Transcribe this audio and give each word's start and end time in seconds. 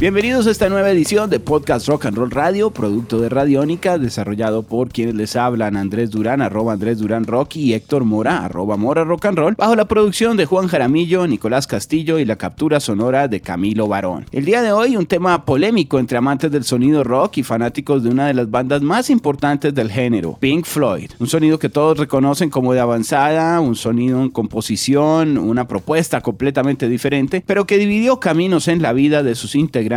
Bienvenidos 0.00 0.46
a 0.46 0.50
esta 0.50 0.70
nueva 0.70 0.90
edición 0.90 1.28
de 1.28 1.40
Podcast 1.40 1.86
Rock 1.86 2.06
and 2.06 2.16
Roll 2.16 2.30
Radio, 2.30 2.70
producto 2.70 3.20
de 3.20 3.28
Radiónica, 3.28 3.98
desarrollado 3.98 4.62
por 4.62 4.88
quienes 4.88 5.14
les 5.14 5.36
hablan 5.36 5.76
Andrés 5.76 6.10
Durán, 6.10 6.40
arroba 6.40 6.72
Andrés 6.72 6.96
Durán 6.96 7.26
Rock 7.26 7.56
y 7.56 7.74
Héctor 7.74 8.04
Mora, 8.04 8.42
arroba 8.42 8.78
Mora 8.78 9.04
Rock 9.04 9.26
and 9.26 9.36
Roll, 9.36 9.56
bajo 9.56 9.76
la 9.76 9.84
producción 9.84 10.38
de 10.38 10.46
Juan 10.46 10.68
Jaramillo, 10.68 11.26
Nicolás 11.26 11.66
Castillo 11.66 12.18
y 12.18 12.24
la 12.24 12.36
captura 12.36 12.80
sonora 12.80 13.28
de 13.28 13.42
Camilo 13.42 13.88
Barón. 13.88 14.24
El 14.32 14.46
día 14.46 14.62
de 14.62 14.72
hoy 14.72 14.96
un 14.96 15.04
tema 15.04 15.44
polémico 15.44 15.98
entre 15.98 16.16
amantes 16.16 16.50
del 16.50 16.64
sonido 16.64 17.04
rock 17.04 17.36
y 17.36 17.42
fanáticos 17.42 18.02
de 18.02 18.08
una 18.08 18.26
de 18.26 18.32
las 18.32 18.50
bandas 18.50 18.80
más 18.80 19.10
importantes 19.10 19.74
del 19.74 19.90
género, 19.90 20.38
Pink 20.40 20.64
Floyd. 20.64 21.10
Un 21.18 21.26
sonido 21.26 21.58
que 21.58 21.68
todos 21.68 21.98
reconocen 21.98 22.48
como 22.48 22.72
de 22.72 22.80
avanzada, 22.80 23.60
un 23.60 23.76
sonido 23.76 24.22
en 24.22 24.30
composición, 24.30 25.36
una 25.36 25.68
propuesta 25.68 26.22
completamente 26.22 26.88
diferente, 26.88 27.44
pero 27.46 27.66
que 27.66 27.76
dividió 27.76 28.18
caminos 28.18 28.66
en 28.66 28.80
la 28.80 28.94
vida 28.94 29.22
de 29.22 29.34
sus 29.34 29.54
integrantes 29.54 29.89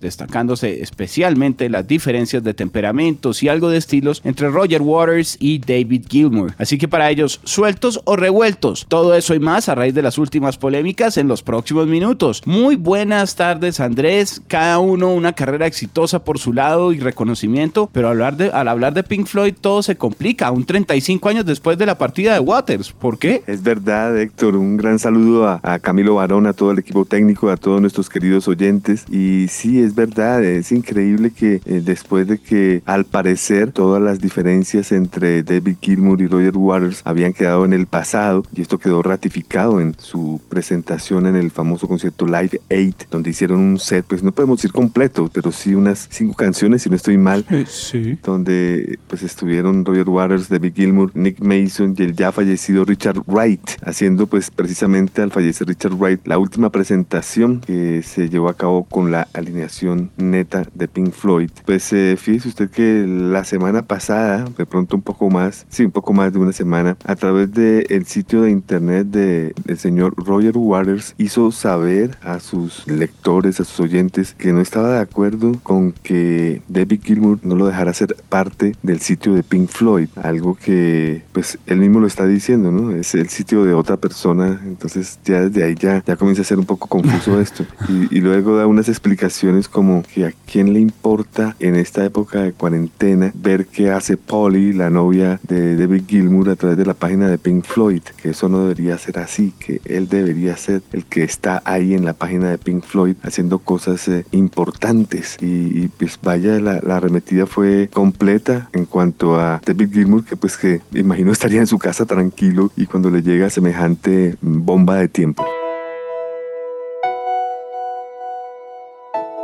destacándose 0.00 0.82
especialmente 0.82 1.68
las 1.68 1.86
diferencias 1.86 2.42
de 2.42 2.54
temperamentos 2.54 3.42
y 3.42 3.48
algo 3.48 3.68
de 3.68 3.78
estilos 3.78 4.22
entre 4.24 4.48
Roger 4.48 4.82
Waters 4.82 5.36
y 5.40 5.58
David 5.58 6.04
Gilmour. 6.08 6.54
Así 6.58 6.78
que 6.78 6.88
para 6.88 7.10
ellos, 7.10 7.40
sueltos 7.44 8.00
o 8.04 8.16
revueltos, 8.16 8.86
todo 8.88 9.14
eso 9.14 9.34
y 9.34 9.40
más 9.40 9.68
a 9.68 9.74
raíz 9.74 9.94
de 9.94 10.02
las 10.02 10.18
últimas 10.18 10.56
polémicas 10.56 11.16
en 11.16 11.28
los 11.28 11.42
próximos 11.42 11.86
minutos. 11.86 12.42
Muy 12.46 12.76
buenas 12.76 13.36
tardes 13.36 13.80
Andrés, 13.80 14.40
cada 14.46 14.78
uno 14.78 15.12
una 15.12 15.32
carrera 15.32 15.66
exitosa 15.66 16.24
por 16.24 16.38
su 16.38 16.52
lado 16.52 16.92
y 16.92 17.00
reconocimiento, 17.00 17.88
pero 17.92 18.08
hablar 18.08 18.36
de, 18.36 18.50
al 18.50 18.68
hablar 18.68 18.94
de 18.94 19.02
Pink 19.02 19.26
Floyd 19.26 19.54
todo 19.60 19.82
se 19.82 19.96
complica, 19.96 20.50
un 20.50 20.64
35 20.64 21.28
años 21.28 21.44
después 21.44 21.76
de 21.76 21.86
la 21.86 21.98
partida 21.98 22.34
de 22.34 22.40
Waters. 22.40 22.92
¿Por 22.92 23.18
qué? 23.18 23.42
Es 23.46 23.62
verdad, 23.62 24.16
Héctor, 24.18 24.56
un 24.56 24.76
gran 24.76 24.98
saludo 24.98 25.48
a, 25.48 25.60
a 25.62 25.78
Camilo 25.78 26.14
Barón, 26.14 26.46
a 26.46 26.52
todo 26.52 26.70
el 26.70 26.78
equipo 26.78 27.04
técnico, 27.04 27.50
a 27.50 27.56
todos 27.56 27.80
nuestros 27.80 28.08
queridos 28.08 28.48
oyentes 28.48 29.04
y 29.10 29.39
y 29.40 29.48
sí, 29.48 29.80
es 29.80 29.94
verdad, 29.94 30.44
es 30.44 30.70
increíble 30.70 31.30
que 31.30 31.62
eh, 31.64 31.80
después 31.82 32.26
de 32.28 32.38
que 32.38 32.82
al 32.84 33.06
parecer 33.06 33.72
todas 33.72 34.02
las 34.02 34.20
diferencias 34.20 34.92
entre 34.92 35.42
David 35.42 35.76
Gilmour 35.80 36.20
y 36.20 36.26
Roger 36.26 36.56
Waters 36.56 37.00
habían 37.04 37.32
quedado 37.32 37.64
en 37.64 37.72
el 37.72 37.86
pasado 37.86 38.44
y 38.54 38.60
esto 38.60 38.78
quedó 38.78 39.02
ratificado 39.02 39.80
en 39.80 39.94
su 39.98 40.40
presentación 40.50 41.26
en 41.26 41.36
el 41.36 41.50
famoso 41.50 41.88
concierto 41.88 42.26
Live 42.26 42.60
8, 42.70 43.06
donde 43.10 43.30
hicieron 43.30 43.60
un 43.60 43.78
set, 43.78 44.04
pues 44.06 44.22
no 44.22 44.32
podemos 44.32 44.58
decir 44.58 44.72
completo, 44.72 45.30
pero 45.32 45.52
sí 45.52 45.74
unas 45.74 46.06
cinco 46.10 46.34
canciones, 46.34 46.82
si 46.82 46.90
no 46.90 46.96
estoy 46.96 47.16
mal, 47.16 47.46
sí. 47.66 48.18
donde 48.22 48.98
pues 49.08 49.22
estuvieron 49.22 49.84
Roger 49.86 50.08
Waters, 50.08 50.50
David 50.50 50.74
Gilmour, 50.74 51.12
Nick 51.14 51.40
Mason 51.40 51.94
y 51.96 52.02
el 52.02 52.14
ya 52.14 52.30
fallecido 52.30 52.84
Richard 52.84 53.22
Wright, 53.26 53.70
haciendo 53.82 54.26
pues 54.26 54.50
precisamente 54.50 55.22
al 55.22 55.30
fallecer 55.30 55.66
Richard 55.66 55.94
Wright 55.94 56.26
la 56.26 56.36
última 56.36 56.70
presentación 56.70 57.60
que 57.60 58.02
se 58.02 58.28
llevó 58.28 58.50
a 58.50 58.54
cabo 58.54 58.84
con 58.84 59.10
la 59.10 59.29
alineación 59.32 60.10
neta 60.16 60.66
de 60.74 60.88
Pink 60.88 61.12
Floyd. 61.12 61.50
Pues 61.64 61.92
eh, 61.92 62.16
fíjese 62.18 62.48
usted 62.48 62.70
que 62.70 63.04
la 63.06 63.44
semana 63.44 63.82
pasada, 63.82 64.44
de 64.56 64.66
pronto 64.66 64.96
un 64.96 65.02
poco 65.02 65.30
más, 65.30 65.66
sí, 65.68 65.84
un 65.84 65.90
poco 65.90 66.12
más 66.12 66.32
de 66.32 66.38
una 66.38 66.52
semana, 66.52 66.96
a 67.04 67.16
través 67.16 67.52
del 67.52 67.86
el 67.90 68.06
sitio 68.06 68.42
de 68.42 68.50
internet 68.50 69.06
del 69.08 69.54
el 69.66 69.78
señor 69.78 70.14
Roger 70.16 70.56
Waters, 70.56 71.14
hizo 71.18 71.52
saber 71.52 72.16
a 72.22 72.40
sus 72.40 72.86
lectores, 72.86 73.60
a 73.60 73.64
sus 73.64 73.80
oyentes, 73.80 74.34
que 74.34 74.52
no 74.52 74.60
estaba 74.60 74.94
de 74.94 75.00
acuerdo 75.00 75.58
con 75.62 75.92
que 75.92 76.62
David 76.68 77.00
Gilmour 77.04 77.38
no 77.42 77.54
lo 77.54 77.66
dejara 77.66 77.92
ser 77.94 78.16
parte 78.28 78.74
del 78.82 79.00
sitio 79.00 79.34
de 79.34 79.42
Pink 79.42 79.68
Floyd, 79.68 80.08
algo 80.16 80.56
que 80.56 81.22
pues 81.32 81.58
él 81.66 81.78
mismo 81.78 82.00
lo 82.00 82.06
está 82.06 82.26
diciendo, 82.26 82.70
¿no? 82.70 82.92
Es 82.92 83.14
el 83.14 83.28
sitio 83.28 83.64
de 83.64 83.74
otra 83.74 83.96
persona, 83.96 84.60
entonces 84.64 85.18
ya 85.24 85.42
desde 85.42 85.64
ahí 85.64 85.74
ya, 85.74 86.02
ya 86.04 86.16
comienza 86.16 86.42
a 86.42 86.44
ser 86.44 86.58
un 86.58 86.66
poco 86.66 86.86
confuso 86.88 87.40
esto. 87.40 87.64
Y, 87.88 88.16
y 88.16 88.20
luego 88.20 88.56
da 88.56 88.66
unas 88.66 88.88
explicaciones 88.88 89.19
como 89.68 90.02
que 90.02 90.26
a 90.26 90.32
quién 90.50 90.72
le 90.72 90.80
importa 90.80 91.54
en 91.60 91.76
esta 91.76 92.04
época 92.04 92.42
de 92.42 92.52
cuarentena 92.52 93.32
ver 93.34 93.66
qué 93.66 93.90
hace 93.90 94.16
Polly, 94.16 94.72
la 94.72 94.88
novia 94.88 95.38
de 95.46 95.76
David 95.76 96.04
Gilmour, 96.08 96.48
a 96.48 96.56
través 96.56 96.78
de 96.78 96.86
la 96.86 96.94
página 96.94 97.28
de 97.28 97.36
Pink 97.36 97.64
Floyd, 97.64 98.02
que 98.22 98.30
eso 98.30 98.48
no 98.48 98.62
debería 98.62 98.96
ser 98.96 99.18
así, 99.18 99.52
que 99.58 99.80
él 99.84 100.08
debería 100.08 100.56
ser 100.56 100.82
el 100.92 101.04
que 101.04 101.22
está 101.22 101.60
ahí 101.64 101.94
en 101.94 102.04
la 102.04 102.14
página 102.14 102.50
de 102.50 102.58
Pink 102.58 102.84
Floyd 102.84 103.16
haciendo 103.22 103.58
cosas 103.58 104.08
eh, 104.08 104.24
importantes. 104.30 105.36
Y, 105.40 105.88
pues 105.88 106.18
vaya, 106.22 106.58
la, 106.58 106.80
la 106.80 106.96
arremetida 106.96 107.46
fue 107.46 107.88
completa 107.92 108.70
en 108.72 108.86
cuanto 108.86 109.38
a 109.38 109.60
David 109.64 109.92
Gilmour, 109.92 110.24
que 110.24 110.36
pues 110.36 110.56
que 110.56 110.80
imagino 110.92 111.32
estaría 111.32 111.60
en 111.60 111.66
su 111.66 111.78
casa 111.78 112.06
tranquilo 112.06 112.72
y 112.76 112.86
cuando 112.86 113.10
le 113.10 113.22
llega 113.22 113.50
semejante 113.50 114.36
bomba 114.40 114.96
de 114.96 115.08
tiempo. 115.08 115.44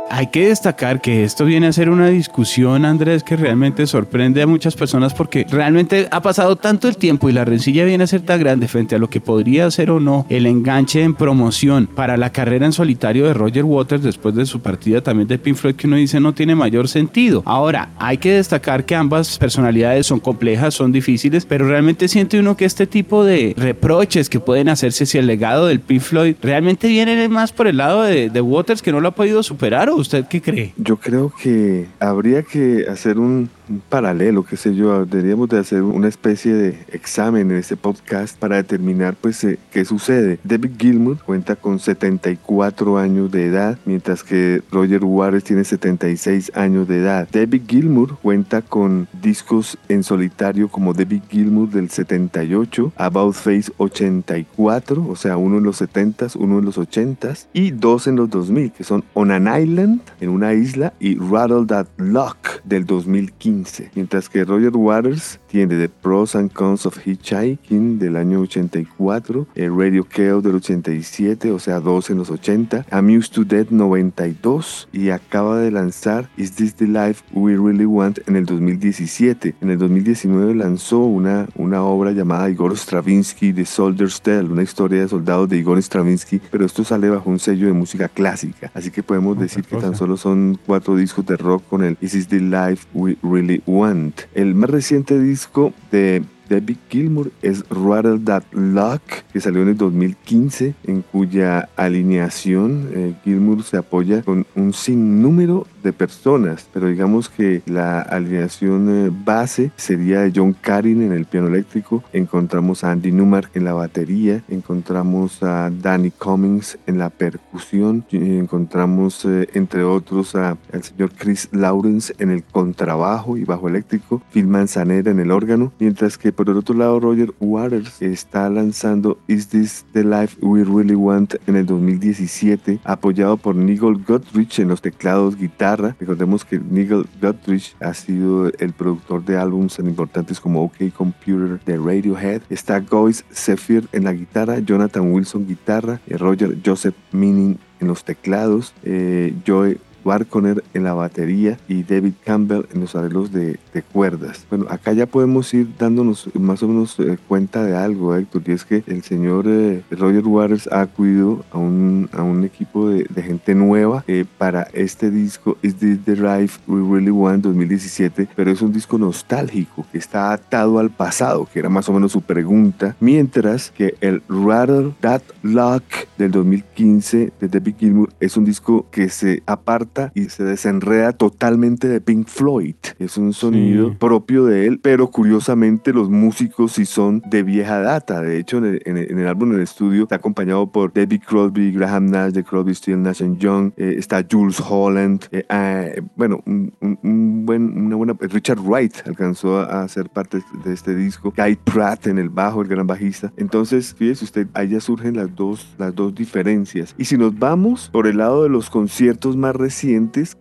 Hay 0.09 0.27
que 0.27 0.47
destacar 0.47 1.01
que 1.01 1.25
esto 1.25 1.43
viene 1.43 1.67
a 1.67 1.73
ser 1.73 1.89
una 1.89 2.07
discusión, 2.07 2.85
Andrés, 2.85 3.23
que 3.23 3.35
realmente 3.35 3.85
sorprende 3.87 4.41
a 4.41 4.47
muchas 4.47 4.75
personas 4.75 5.13
porque 5.13 5.45
realmente 5.49 6.07
ha 6.11 6.21
pasado 6.21 6.55
tanto 6.55 6.87
el 6.87 6.95
tiempo 6.95 7.29
y 7.29 7.33
la 7.33 7.43
rencilla 7.43 7.83
viene 7.83 8.05
a 8.05 8.07
ser 8.07 8.21
tan 8.21 8.39
grande 8.39 8.69
frente 8.69 8.95
a 8.95 8.99
lo 8.99 9.09
que 9.09 9.19
podría 9.19 9.69
ser 9.69 9.91
o 9.91 9.99
no 9.99 10.25
el 10.29 10.45
enganche 10.45 11.03
en 11.03 11.13
promoción 11.13 11.87
para 11.87 12.15
la 12.15 12.31
carrera 12.31 12.65
en 12.65 12.71
solitario 12.71 13.25
de 13.25 13.33
Roger 13.33 13.65
Waters 13.65 14.01
después 14.01 14.33
de 14.33 14.45
su 14.45 14.61
partida 14.61 15.01
también 15.01 15.27
de 15.27 15.37
Pink 15.37 15.57
Floyd 15.57 15.75
que 15.75 15.87
uno 15.87 15.97
dice 15.97 16.21
no 16.21 16.33
tiene 16.33 16.55
mayor 16.55 16.87
sentido. 16.87 17.43
Ahora, 17.45 17.89
hay 17.97 18.17
que 18.17 18.33
destacar 18.33 18.85
que 18.85 18.95
ambas 18.95 19.37
personalidades 19.37 20.07
son 20.07 20.21
complejas, 20.21 20.73
son 20.73 20.93
difíciles, 20.93 21.45
pero 21.45 21.67
realmente 21.67 22.07
siente 22.07 22.39
uno 22.39 22.55
que 22.55 22.65
este 22.65 22.87
tipo 22.87 23.25
de 23.25 23.53
reproches 23.57 24.29
que 24.29 24.39
pueden 24.39 24.69
hacerse 24.69 25.05
si 25.05 25.17
el 25.17 25.27
legado 25.27 25.67
del 25.67 25.81
Pink 25.81 26.01
Floyd 26.01 26.35
realmente 26.41 26.87
viene 26.87 27.27
más 27.27 27.51
por 27.51 27.67
el 27.67 27.77
lado 27.77 28.03
de, 28.03 28.29
de 28.29 28.41
Waters 28.41 28.81
que 28.81 28.93
no 28.93 29.01
lo 29.01 29.09
ha 29.09 29.15
podido 29.15 29.43
superar 29.43 29.89
o 29.89 29.96
¿Usted 29.97 30.25
qué 30.27 30.43
cree? 30.43 30.73
Yo 30.77 30.97
creo 30.97 31.33
que 31.41 31.87
habría 31.99 32.43
que 32.43 32.85
hacer 32.87 33.17
un, 33.17 33.49
un 33.69 33.81
paralelo, 33.81 34.43
qué 34.43 34.57
sé 34.57 34.75
yo, 34.75 35.05
deberíamos 35.05 35.49
de 35.49 35.59
hacer 35.59 35.81
una 35.81 36.07
especie 36.07 36.53
de 36.53 36.85
examen 36.91 37.51
en 37.51 37.57
este 37.57 37.75
podcast 37.75 38.37
para 38.37 38.57
determinar 38.57 39.15
pues 39.19 39.43
eh, 39.43 39.59
qué 39.71 39.85
sucede. 39.85 40.39
David 40.43 40.71
Gilmour 40.77 41.17
cuenta 41.19 41.55
con 41.55 41.79
74 41.79 42.97
años 42.97 43.31
de 43.31 43.45
edad, 43.45 43.77
mientras 43.85 44.23
que 44.23 44.61
Roger 44.71 45.03
Waters 45.03 45.43
tiene 45.43 45.63
76 45.63 46.51
años 46.55 46.87
de 46.87 46.99
edad. 46.99 47.27
David 47.31 47.63
Gilmour 47.67 48.17
cuenta 48.19 48.61
con 48.61 49.07
discos 49.21 49.77
en 49.89 50.03
solitario 50.03 50.69
como 50.69 50.93
David 50.93 51.23
Gilmour 51.29 51.69
del 51.69 51.89
78, 51.89 52.93
About 52.95 53.35
Face 53.35 53.71
84, 53.77 55.05
o 55.07 55.15
sea, 55.15 55.37
uno 55.37 55.57
en 55.57 55.63
los 55.63 55.81
70s, 55.81 56.35
uno 56.35 56.59
en 56.59 56.65
los 56.65 56.77
80s 56.77 57.47
y 57.53 57.71
dos 57.71 58.07
en 58.07 58.15
los 58.15 58.29
2000, 58.29 58.71
que 58.71 58.83
son 58.83 59.03
On 59.13 59.31
an 59.31 59.47
Island, 59.61 60.01
en 60.21 60.29
una 60.29 60.53
isla, 60.53 60.93
y 60.99 61.17
Rattle 61.17 61.65
That 61.67 61.87
Lock 61.97 62.61
del 62.63 62.85
2015 62.85 63.56
mientras 63.95 64.29
que 64.29 64.43
Roger 64.43 64.75
Waters 64.75 65.39
tiene 65.47 65.77
The 65.77 65.89
Pros 65.89 66.35
and 66.35 66.51
Cons 66.51 66.85
of 66.85 66.97
Hitchhiking 67.05 67.99
del 67.99 68.15
año 68.15 68.41
84, 68.41 69.47
el 69.55 69.77
Radio 69.77 70.05
Chaos 70.05 70.43
del 70.43 70.55
87, 70.55 71.51
o 71.51 71.59
sea, 71.59 71.79
dos 71.79 72.09
en 72.09 72.17
los 72.17 72.29
80, 72.29 72.85
Amused 72.91 73.33
to 73.33 73.43
Death 73.43 73.69
92 73.69 74.89
y 74.91 75.09
acaba 75.09 75.59
de 75.59 75.71
lanzar 75.71 76.29
Is 76.37 76.53
This 76.53 76.75
the 76.75 76.87
Life 76.87 77.23
We 77.33 77.55
Really 77.55 77.85
Want 77.85 78.19
en 78.27 78.35
el 78.35 78.45
2017. 78.45 79.55
En 79.61 79.69
el 79.69 79.77
2019 79.77 80.55
lanzó 80.55 80.99
una, 80.99 81.47
una 81.55 81.83
obra 81.83 82.11
llamada 82.11 82.49
Igor 82.49 82.77
Stravinsky 82.77 83.53
The 83.53 83.65
Soldier's 83.65 84.21
Tale, 84.21 84.49
una 84.49 84.63
historia 84.63 85.01
de 85.01 85.07
soldados 85.07 85.49
de 85.49 85.57
Igor 85.57 85.81
Stravinsky, 85.81 86.41
pero 86.51 86.65
esto 86.65 86.83
sale 86.83 87.09
bajo 87.09 87.29
un 87.29 87.39
sello 87.39 87.67
de 87.67 87.73
música 87.73 88.07
clásica, 88.09 88.71
así 88.73 88.91
que 88.91 89.03
podemos 89.03 89.39
decir 89.39 89.63
que 89.63 89.77
tan 89.77 89.95
solo 89.95 90.17
son 90.17 90.59
cuatro 90.65 90.95
discos 90.95 91.25
de 91.25 91.37
rock 91.37 91.63
con 91.69 91.83
el 91.83 91.97
Is 92.01 92.11
This 92.11 92.27
the 92.27 92.39
Life 92.39 92.87
We 92.93 93.17
Really 93.23 93.46
Want. 93.65 94.21
El 94.33 94.55
más 94.55 94.69
reciente 94.69 95.19
disco 95.19 95.73
de 95.91 96.23
David 96.49 96.77
Gilmour 96.89 97.31
es 97.41 97.63
Rattle 97.69 98.19
That 98.23 98.43
Luck, 98.51 99.01
que 99.31 99.41
salió 99.41 99.61
en 99.61 99.69
el 99.69 99.77
2015, 99.77 100.75
en 100.85 101.01
cuya 101.01 101.69
alineación 101.75 102.89
eh, 102.93 103.13
Gilmour 103.23 103.63
se 103.63 103.77
apoya 103.77 104.21
con 104.21 104.45
un 104.55 104.73
sinnúmero 104.73 105.67
de 105.83 105.93
personas, 105.93 106.67
pero 106.73 106.87
digamos 106.87 107.29
que 107.29 107.61
la 107.65 108.01
alineación 108.01 108.89
eh, 108.89 109.11
base 109.25 109.71
sería 109.75 110.29
John 110.33 110.53
Carin 110.53 111.01
en 111.01 111.11
el 111.11 111.25
piano 111.25 111.47
eléctrico, 111.47 112.03
encontramos 112.13 112.83
a 112.83 112.91
Andy 112.91 113.11
Newmark 113.11 113.51
en 113.53 113.65
la 113.65 113.73
batería, 113.73 114.43
encontramos 114.49 115.41
a 115.43 115.69
Danny 115.69 116.11
Cummings 116.11 116.77
en 116.87 116.97
la 116.97 117.09
percusión, 117.09 118.05
encontramos 118.11 119.23
eh, 119.25 119.47
entre 119.53 119.83
otros 119.83 120.35
a 120.35 120.57
el 120.71 120.83
señor 120.83 121.11
Chris 121.17 121.49
Lawrence 121.51 122.13
en 122.19 122.31
el 122.31 122.43
contrabajo 122.43 123.37
y 123.37 123.43
bajo 123.43 123.67
eléctrico, 123.67 124.21
Phil 124.31 124.47
Manzanera 124.47 125.11
en 125.11 125.19
el 125.19 125.31
órgano, 125.31 125.71
mientras 125.79 126.17
que 126.17 126.31
por 126.37 126.49
el 126.49 126.57
otro 126.57 126.75
lado, 126.75 126.99
Roger 126.99 127.33
Waters 127.39 127.99
está 127.99 128.47
lanzando 128.49 129.17
Is 129.27 129.47
This 129.47 129.85
the 129.91 130.03
Life 130.03 130.37
We 130.39 130.63
Really 130.63 130.93
Want 130.93 131.33
en 131.47 131.55
el 131.55 131.65
2017, 131.65 132.79
apoyado 132.83 133.37
por 133.37 133.55
Nigel 133.55 133.97
Godrich 134.07 134.59
en 134.59 134.67
los 134.67 134.81
teclados 134.81 135.35
guitarra. 135.35 135.95
Recordemos 135.99 136.45
que 136.45 136.59
Nigel 136.59 137.07
Godrich 137.19 137.75
ha 137.79 137.93
sido 137.95 138.51
el 138.59 138.71
productor 138.73 139.25
de 139.25 139.37
álbumes 139.37 139.77
tan 139.77 139.87
importantes 139.87 140.39
como 140.39 140.63
OK 140.63 140.93
Computer 140.95 141.59
de 141.65 141.77
Radiohead. 141.77 142.43
Está 142.51 142.79
Goyce 142.81 143.25
Zephyr 143.33 143.89
en 143.91 144.03
la 144.03 144.13
guitarra, 144.13 144.59
Jonathan 144.59 145.11
Wilson 145.11 145.47
guitarra, 145.47 145.99
eh, 146.05 146.17
Roger 146.17 146.55
Joseph 146.63 146.95
Minning 147.11 147.57
en 147.79 147.87
los 147.87 148.03
teclados, 148.03 148.73
eh, 148.83 149.33
Joe 149.45 149.77
Barconer 150.07 150.63
en 150.73 150.85
la 150.85 150.93
batería 150.93 151.59
y 151.67 151.83
David 151.83 152.13
Campbell 152.25 152.65
en 152.73 152.79
los 152.79 152.95
arreglos 152.95 153.31
de, 153.31 153.59
cuerdas. 153.93 154.43
Bueno, 154.49 154.65
acá 154.69 154.91
ya 154.93 155.05
podemos 155.05 155.53
ir 155.53 155.67
dándonos 155.77 156.31
más 156.33 156.63
o 156.63 156.67
menos 156.67 156.99
eh, 156.99 157.19
cuenta 157.27 157.63
de 157.63 157.75
algo, 157.75 158.15
Héctor, 158.15 158.41
y 158.47 158.51
es 158.53 158.65
que 158.65 158.83
el 158.87 159.03
señor 159.03 159.45
eh, 159.47 159.83
Roger 159.91 160.25
Waters 160.25 160.67
ha 160.71 160.81
acudido 160.81 161.45
a 161.51 161.59
un, 161.59 162.09
a 162.11 162.23
un 162.23 162.43
equipo 162.43 162.89
de, 162.89 163.05
gente 163.21 163.53
nueva 163.53 164.03
eh, 164.07 164.25
para 164.37 164.63
este 164.73 165.11
disco 165.11 165.57
Is 165.61 165.75
This 165.75 165.99
the 166.05 166.15
Life 166.15 166.59
We 166.65 166.79
Really 166.81 167.11
Want 167.11 167.43
2017, 167.43 168.29
pero 168.35 168.49
es 168.49 168.63
un 168.63 168.71
disco 168.71 168.97
nostálgico 168.97 169.85
que 169.91 169.99
está 169.99 170.31
atado 170.31 170.79
al 170.79 170.89
pasado, 170.89 171.47
que 171.51 171.59
era 171.59 171.69
más 171.69 171.87
o 171.89 171.93
menos 171.93 172.13
su 172.13 172.21
pregunta, 172.21 172.95
mientras 172.99 173.69
que 173.69 173.95
el 174.01 174.23
Rather 174.27 174.91
That 175.01 175.21
Luck 175.43 175.83
del 176.17 176.31
2015 176.31 177.33
de 177.39 177.47
David 177.47 177.75
Gilmour 177.79 178.09
es 178.19 178.37
un 178.37 178.45
disco 178.45 178.87
que 178.89 179.09
se 179.09 179.43
aparta 179.45 179.96
y 180.13 180.25
se 180.29 180.43
desenreda 180.43 181.11
totalmente 181.11 181.87
de 181.87 182.01
Pink 182.01 182.27
Floyd. 182.27 182.75
Es 182.99 183.17
un 183.17 183.33
sonido 183.33 183.95
propio 183.97 184.45
de 184.45 184.67
él, 184.67 184.79
pero 184.81 185.09
curiosamente 185.09 185.93
los 185.93 186.09
músicos 186.09 186.73
sí 186.73 186.85
son 186.85 187.21
de 187.29 187.43
vieja 187.43 187.79
data. 187.79 188.21
De 188.21 188.37
hecho, 188.37 188.57
en 188.57 188.97
el, 188.97 189.27
álbum 189.27 189.51
en 189.51 189.57
el 189.57 189.63
estudio 189.63 190.03
está 190.03 190.15
acompañado 190.15 190.71
por 190.71 190.93
David 190.93 191.21
Crosby, 191.27 191.71
Graham 191.71 192.07
Nash 192.07 192.33
de 192.33 192.43
Crosby, 192.43 192.75
Still 192.75 193.01
Nash 193.01 193.23
Young, 193.37 193.71
eh, 193.77 193.95
está 193.97 194.25
Jules 194.29 194.61
Holland, 194.67 195.25
eh, 195.31 195.45
ah, 195.49 195.85
bueno, 196.15 196.41
un, 196.45 197.45
buen, 197.45 197.85
una 197.85 197.95
buena... 197.95 198.15
Richard 198.19 198.59
Wright 198.59 198.93
alcanzó 199.05 199.59
a, 199.59 199.87
ser 199.87 200.09
parte 200.09 200.41
de 200.65 200.73
este 200.73 200.93
disco, 200.95 201.33
Guy 201.35 201.57
Pratt 201.63 202.07
en 202.07 202.17
el 202.17 202.29
bajo, 202.29 202.61
el 202.61 202.67
gran 202.67 202.85
bajista. 202.85 203.31
Entonces, 203.37 203.95
fíjese 203.97 204.25
usted, 204.25 204.47
ahí 204.53 204.69
ya 204.69 204.79
surgen 204.79 205.15
las 205.15 205.33
dos, 205.35 205.73
las 205.77 205.95
dos 205.95 206.13
diferencias. 206.13 206.93
Y 206.97 207.05
si 207.05 207.17
nos 207.17 207.37
vamos 207.37 207.89
por 207.91 208.07
el 208.07 208.17
lado 208.17 208.43
de 208.43 208.49
los 208.49 208.69
conciertos 208.69 209.37
más 209.37 209.55
recientes, 209.55 209.86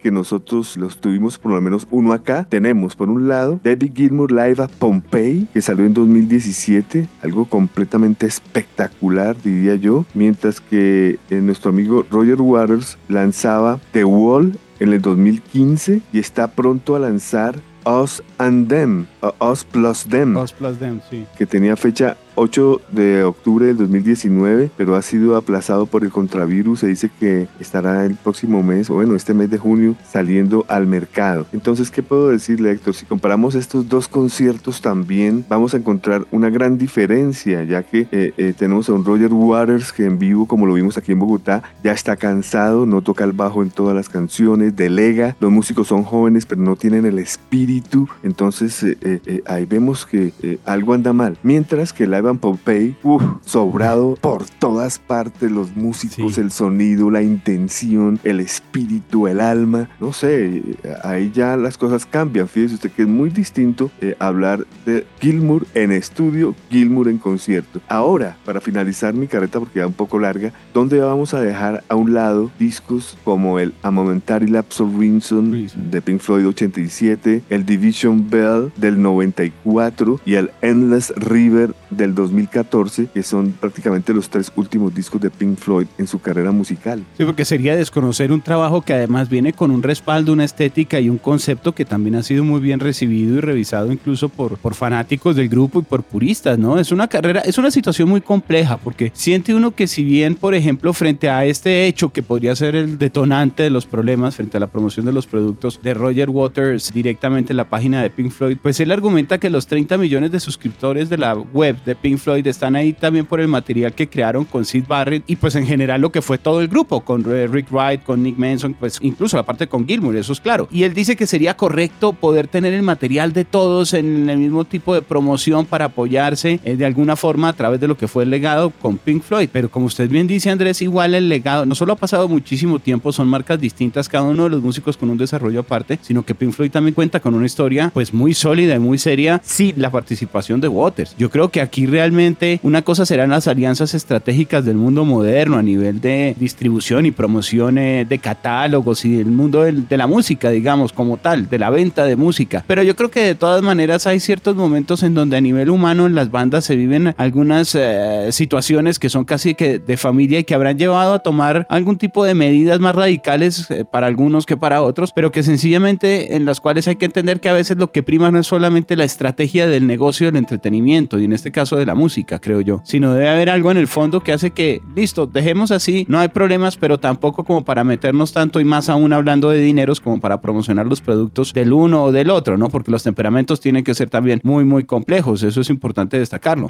que 0.01 0.11
nosotros 0.11 0.77
los 0.77 0.99
tuvimos, 0.99 1.39
por 1.39 1.53
lo 1.53 1.61
menos 1.61 1.87
uno 1.93 2.13
acá. 2.13 2.47
Tenemos, 2.49 2.97
por 2.97 3.09
un 3.09 3.29
lado, 3.29 3.61
David 3.63 3.93
Gilmour 3.95 4.33
Live 4.33 4.61
a 4.63 4.67
Pompeii, 4.67 5.47
que 5.53 5.63
salió 5.63 5.87
en 5.87 5.95
2017, 5.95 7.09
algo 7.23 7.45
completamente 7.45 8.27
espectacular, 8.27 9.37
diría 9.41 9.77
yo, 9.77 10.05
mientras 10.15 10.61
que 10.61 11.21
eh, 11.31 11.37
nuestro 11.37 11.71
amigo 11.71 12.05
Roger 12.11 12.41
Waters 12.41 12.99
lanzaba 13.09 13.79
The 13.93 14.05
Wall 14.05 14.59
en 14.81 14.93
el 14.93 15.01
2015 15.01 16.03
y 16.13 16.19
está 16.19 16.49
pronto 16.49 16.97
a 16.97 16.99
lanzar 16.99 17.61
Us 17.85 18.23
and 18.39 18.69
Them, 18.69 19.07
Us 19.41 19.65
Plus 19.65 20.07
Them, 20.07 20.37
Us 20.37 20.53
Plus 20.53 20.77
Them 20.79 21.01
sí. 21.09 21.25
que 21.39 21.47
tenía 21.47 21.77
fecha 21.77 22.17
8 22.37 22.81
de 22.93 23.25
octubre 23.25 23.67
del 23.67 23.79
2019, 23.79 24.71
pero 24.77 24.95
ha 24.95 25.03
sido 25.03 25.37
aplazado 25.37 25.87
por 25.87 26.05
el 26.05 26.11
contravirus. 26.11 26.81
Se 26.81 26.87
dice 26.87 27.11
que 27.19 27.49
estará 27.59 28.05
el 28.05 28.15
próximo 28.15 28.63
mes, 28.63 28.89
o 28.91 28.95
bueno, 28.95 29.17
este 29.17 29.35
mes 29.35 29.51
de 29.51 29.59
junio, 29.59 29.97
saliendo 30.09 30.65
al 30.69 30.87
mercado. 30.87 31.47
Entonces, 31.53 31.91
¿qué 31.91 32.03
puedo 32.03 32.29
decirle, 32.29 32.71
Héctor? 32.71 32.95
Si 32.95 33.07
comparamos 33.07 33.55
estos 33.55 33.89
dos 33.89 34.07
conciertos 34.07 34.81
también, 34.81 35.45
vamos 35.49 35.75
a 35.75 35.79
encontrar 35.79 36.27
una 36.31 36.51
gran 36.51 36.79
diferencia, 36.79 37.65
ya 37.65 37.83
que 37.83 38.07
eh, 38.13 38.33
eh, 38.37 38.55
tenemos 38.57 38.89
a 38.89 38.93
un 38.93 39.05
Roger 39.05 39.33
Waters 39.33 39.93
que 39.93 40.05
en 40.05 40.19
vivo, 40.19 40.47
como 40.47 40.67
lo 40.67 40.75
vimos 40.75 40.99
aquí 40.99 41.13
en 41.13 41.19
Bogotá, 41.19 41.63
ya 41.83 41.93
está 41.93 42.17
cansado, 42.17 42.87
no 42.87 43.01
toca 43.01 43.25
el 43.25 43.33
bajo 43.33 43.63
en 43.63 43.71
todas 43.71 43.95
las 43.95 44.09
canciones, 44.09 44.77
delega. 44.77 45.37
Los 45.41 45.51
músicos 45.51 45.89
son 45.89 46.03
jóvenes, 46.05 46.45
pero 46.45 46.61
no 46.61 46.77
tienen 46.77 47.07
el 47.07 47.19
espíritu. 47.19 48.09
Entonces, 48.23 48.83
eh, 48.83 49.43
ahí 49.47 49.65
vemos 49.65 50.05
que 50.05 50.33
algo 50.65 50.93
anda 50.93 51.13
mal. 51.13 51.39
Mientras 51.43 51.93
que 51.93 52.07
la 52.07 52.21
Van 52.27 52.39
Pompey, 52.39 52.97
sobrado 53.45 54.17
por 54.21 54.45
todas 54.45 54.99
partes, 54.99 55.51
los 55.51 55.77
músicos, 55.77 56.39
el 56.39 56.51
sonido, 56.51 57.11
la 57.11 57.23
intención, 57.23 58.19
el 58.25 58.41
espíritu, 58.41 59.29
el 59.29 59.41
alma, 59.41 59.89
no 60.01 60.13
sé, 60.13 60.63
ahí 61.05 61.31
ya 61.33 61.57
las 61.57 61.79
cosas 61.79 62.05
cambian. 62.05 62.49
Fíjese 62.49 62.75
usted 62.75 62.91
que 62.91 63.03
es 63.03 63.09
muy 63.09 63.31
distinto 63.31 63.91
eh, 64.01 64.17
hablar 64.19 64.67
de 64.85 65.07
Gilmour 65.21 65.67
en 65.75 65.93
estudio, 65.93 66.55
Gilmour 66.71 67.09
en 67.09 67.19
concierto. 67.19 67.81
Ahora, 67.89 68.37
para 68.45 68.61
finalizar 68.61 69.15
mi 69.15 69.29
carreta, 69.29 69.61
porque 69.61 69.79
ya 69.79 69.87
un 69.87 69.93
poco 69.93 70.19
larga, 70.19 70.53
¿dónde 70.75 70.99
vamos 70.99 71.35
a 71.35 71.41
dejar 71.41 71.85
a 71.89 71.95
un 71.95 72.13
lado 72.13 72.51
discos 72.59 73.17
como 73.25 73.59
el 73.59 73.73
A 73.83 73.91
Momentary 73.91 74.49
Lapse 74.49 74.83
of 74.83 74.99
Reason 74.99 75.69
de 75.91 76.03
Pink 76.03 76.21
Floyd 76.21 76.49
87, 76.49 77.43
el 77.51 77.65
Division 77.65 78.29
Bell 78.29 78.73
del 78.77 79.01
94 79.01 80.21
y 80.25 80.35
el 80.35 80.51
Endless 80.63 81.13
River 81.17 81.75
del 81.91 82.15
2014, 82.15 83.09
que 83.13 83.23
son 83.23 83.53
prácticamente 83.53 84.13
los 84.13 84.29
tres 84.29 84.53
últimos 84.57 84.95
discos 84.95 85.21
de 85.21 85.31
Pink 85.31 85.59
Floyd 85.59 85.87
en 85.99 86.07
su 86.07 86.21
carrera 86.21 86.53
musical. 86.53 87.05
Sí, 87.17 87.25
porque 87.25 87.45
sería 87.45 87.77
desconocer 87.77 88.33
un 88.33 88.41
trabajo 88.41 88.83
que 88.83 88.93
además 88.93 89.29
viene 89.29 89.53
con 89.53 89.71
un 89.71 89.83
respaldo, 89.83 90.33
una 90.33 90.45
estética 90.45 91.01
y 91.01 91.09
un 91.09 91.19
concepto 91.19 91.75
que 91.75 91.85
también 91.85 92.17
ha 92.17 92.23
sido 92.23 92.45
muy 92.45 92.61
bien 92.61 92.81
recibido 92.81 93.37
y 93.37 93.41
revisado 93.41 93.93
incluso 93.93 94.29
por, 94.29 94.59
por 94.59 94.75
fanáticos 94.75 95.37
del 95.37 95.49
grupo 95.49 95.81
y 95.81 95.83
por 95.83 96.03
puristas, 96.03 96.59
¿no? 96.59 96.79
Es 96.79 96.93
una 96.93 97.09
carrera, 97.09 97.41
es 97.41 97.59
una 97.59 97.71
situación 97.71 98.09
muy 98.09 98.21
compleja 98.21 98.77
porque 98.77 99.13
siente 99.15 99.55
uno 99.55 99.75
que 99.75 99.87
si 99.87 100.05
bien, 100.05 100.35
por 100.35 100.55
ejemplo, 100.55 100.93
frente 100.93 101.31
a 101.31 101.45
este 101.45 101.87
hecho 101.87 102.13
que 102.13 102.23
podría 102.23 102.57
ser 102.57 102.77
el 102.77 102.99
detonante 102.99 103.63
de 103.63 103.71
los 103.71 103.87
problemas, 103.87 104.37
frente 104.37 104.57
a 104.57 104.61
la 104.61 104.67
promoción 104.67 105.07
de 105.07 105.13
los 105.13 105.27
productos 105.27 105.81
de 105.83 105.95
Roger 105.95 106.31
Waters 106.31 106.93
directamente 106.93 107.53
en 107.53 107.57
la 107.59 107.69
página 107.69 108.03
de 108.03 108.11
Pink 108.11 108.31
Floyd, 108.31 108.59
pues 108.63 108.81
él 108.81 108.91
argumenta 108.91 109.39
que 109.39 109.51
los 109.51 109.67
30 109.67 109.99
millones 109.99 110.33
de 110.33 110.41
suscriptores 110.41 111.09
de 111.09 111.19
la 111.19 111.35
web 111.35 111.76
de 111.85 111.95
Pink 111.95 112.19
Floyd 112.19 112.47
están 112.47 112.77
ahí 112.77 112.93
también 112.93 113.27
por 113.27 113.41
el 113.41 113.49
material 113.49 113.93
que 113.93 114.09
crearon 114.09 114.45
con 114.45 114.65
Sid 114.65 114.85
Barrett 114.87 115.25
y 115.27 115.37
pues 115.37 115.55
en 115.55 115.67
general 115.67 116.01
lo 116.01 116.11
que 116.11 116.23
fue 116.23 116.39
todo 116.39 116.61
el 116.61 116.69
grupo, 116.69 117.01
con 117.01 117.25
Rick 117.25 117.71
Wright, 117.71 118.03
con 118.03 118.23
Nick 118.23 118.37
Manson, 118.37 118.75
pues 118.75 118.99
incluso 119.03 119.37
la 119.37 119.43
parte 119.43 119.67
con 119.67 119.87
Gilmour, 119.87 120.17
eso 120.17 120.33
es 120.33 120.41
claro. 120.41 120.69
Y 120.71 120.85
él 120.85 120.95
dice 120.95 121.17
que 121.17 121.27
sería 121.27 121.57
correcto 121.57 122.13
poder 122.13 122.49
tener 122.49 122.73
el 122.73 122.83
material 122.83 123.33
de 123.33 123.45
todos 123.45 123.95
en 123.95 124.29
el 124.29 124.39
mismo 124.39 124.65
tipo 124.65 124.95
de 124.95 125.03
promoción 125.03 125.67
para 125.67 125.87
apoyarse 125.87 126.61
eh, 126.65 126.77
de 126.77 126.87
alguna 126.87 127.17
forma 127.17 127.49
a 127.49 127.53
través 127.53 127.81
de 127.81 127.89
lo 127.89 127.97
que 127.97 128.09
fue 128.09 128.25
el 128.25 128.31
legado 128.31 128.71
con 128.71 128.99
Pink 128.99 129.23
Floyd. 129.23 129.49
Pero 129.53 129.71
como 129.71 129.87
usted 129.87 130.09
bien 130.09 130.27
dice, 130.27 130.51
Andrés, 130.51 130.83
igual 130.83 131.15
el 131.15 131.29
legado 131.29 131.67
no 131.67 131.75
solo 131.75 131.93
ha 131.93 131.97
pasado 131.97 132.29
muchísimo 132.29 132.79
tiempo, 132.79 133.13
son 133.13 133.29
marcas 133.29 133.61
distintas, 133.61 134.09
cada 134.09 134.25
uno 134.25 134.45
de 134.45 134.51
los 134.51 134.63
músicos 134.63 134.97
con 134.97 135.11
un 135.11 135.19
desarrollo 135.19 135.61
aparte, 135.61 135.99
sino 136.03 136.25
que 136.25 136.35
Pink 136.35 136.53
Floyd 136.53 136.71
también 136.71 136.95
cuenta 136.95 137.21
con 137.21 137.35
una 137.35 137.47
historia 137.47 137.91
pues 137.93 138.13
muy 138.13 138.35
sólida 138.35 138.75
y 138.75 138.79
muy 138.79 138.99
seria, 138.99 139.41
sí, 139.45 139.75
la 139.77 139.91
participación 139.91 140.61
de 140.61 140.69
Waters. 140.69 141.15
Yo 141.19 141.31
creo 141.31 141.51
que 141.51 141.61
aquí 141.67 141.87
realmente 141.87 142.61
una 142.63 142.83
cosa 142.83 143.05
serán 143.05 143.31
las 143.31 143.49
alianzas 143.49 143.95
estratégicas 143.95 144.65
del 144.65 144.77
mundo 144.77 145.05
moderno 145.05 145.57
a 145.57 145.63
nivel 145.63 146.01
de 146.01 146.35
distribución 146.39 147.07
y 147.07 147.11
promoción 147.11 147.75
de 147.75 148.21
catálogos 148.23 149.05
y 149.05 149.17
del 149.17 149.27
mundo 149.27 149.63
de 149.63 149.97
la 149.97 150.07
música, 150.07 150.51
digamos, 150.51 150.93
como 150.93 151.17
tal, 151.17 151.49
de 151.49 151.59
la 151.59 151.71
venta 151.71 152.05
de 152.05 152.17
música. 152.17 152.65
Pero 152.67 152.83
yo 152.83 152.97
creo 152.97 153.11
que 153.11 153.21
de 153.21 153.35
todas 153.35 153.63
maneras 153.63 154.07
hay 154.07 154.21
ciertos 154.21 154.57
momentos 154.57 155.03
en 155.03 155.15
donde 155.15 155.37
a 155.37 155.41
nivel 155.41 155.71
humano 155.71 156.07
en 156.07 156.15
las 156.15 156.31
bandas 156.31 156.65
se 156.65 156.77
viven 156.77 157.15
algunas 157.17 157.75
eh, 157.75 158.29
situaciones 158.31 158.99
que 158.99 159.09
son 159.09 159.25
casi 159.25 159.55
que 159.55 159.79
de 159.79 159.97
familia 159.97 160.39
y 160.39 160.45
que 160.45 160.55
habrán 160.55 160.79
llevado 160.79 161.15
a 161.15 161.19
tomar 161.19 161.67
algún 161.69 161.99
tipo 161.99 162.25
de 162.25 162.35
medidas 162.35 162.81
más 162.81 162.95
radicales 162.95 163.71
eh, 163.71 163.85
para 163.85 164.07
algunos 164.07 164.47
que 164.47 164.57
para 164.57 164.83
otros, 164.83 165.13
pero 165.13 165.33
que 165.33 165.43
sencillamente 165.43 166.37
en 166.37 166.45
las 166.45 166.61
cuales 166.61 166.89
hay 166.89 166.97
que 166.97 167.07
entender 167.07 167.41
que 167.41 167.49
a 167.49 167.53
veces 167.53 167.77
lo 167.77 167.93
que 167.93 168.03
prima 168.03 168.31
no 168.31 168.39
es 168.39 168.47
solamente 168.47 168.97
la 168.97 169.05
estrategia 169.05 169.67
del 169.67 169.87
negocio 169.87 170.27
del 170.27 170.37
entretenimiento 170.37 171.19
y 171.19 171.25
en 171.25 171.33
este 171.33 171.53
caso 171.57 171.77
de 171.77 171.87
la 171.87 171.95
música, 171.95 172.39
creo 172.39 172.61
yo, 172.61 172.83
sino 172.85 173.15
debe 173.15 173.31
haber 173.31 173.49
algo 173.49 173.71
en 173.71 173.79
el 173.79 173.89
fondo 173.89 174.21
que 174.21 174.35
hace 174.35 174.51
que, 174.51 174.83
listo, 174.95 175.27
dejemos 175.27 175.71
así, 175.71 176.05
no 176.07 176.19
hay 176.19 176.29
problemas, 176.29 176.77
pero 176.77 176.99
tampoco 176.99 177.45
como 177.45 177.65
para 177.65 177.83
meternos 177.83 178.35
tanto 178.35 178.61
y 178.61 178.65
más 178.67 178.91
aún 178.91 179.15
hablando 179.15 179.49
de 179.49 179.59
dineros 179.61 180.01
como 180.01 180.21
para 180.21 180.43
promocionar 180.43 180.85
los 180.85 181.01
productos 181.01 181.55
del 181.55 181.73
uno 181.73 182.05
o 182.05 182.13
del 182.13 182.29
otro, 182.29 182.59
¿no? 182.59 182.69
Porque 182.69 182.91
los 182.91 183.03
temperamentos 183.03 183.59
tienen 183.59 183.85
que 183.85 183.95
ser 183.95 184.11
también 184.11 184.41
muy, 184.45 184.67
muy 184.67 184.85
complejos, 184.85 185.43
eso 185.43 185.63
es 185.63 185.71
importante 185.71 186.19
destacarlo. 186.19 186.67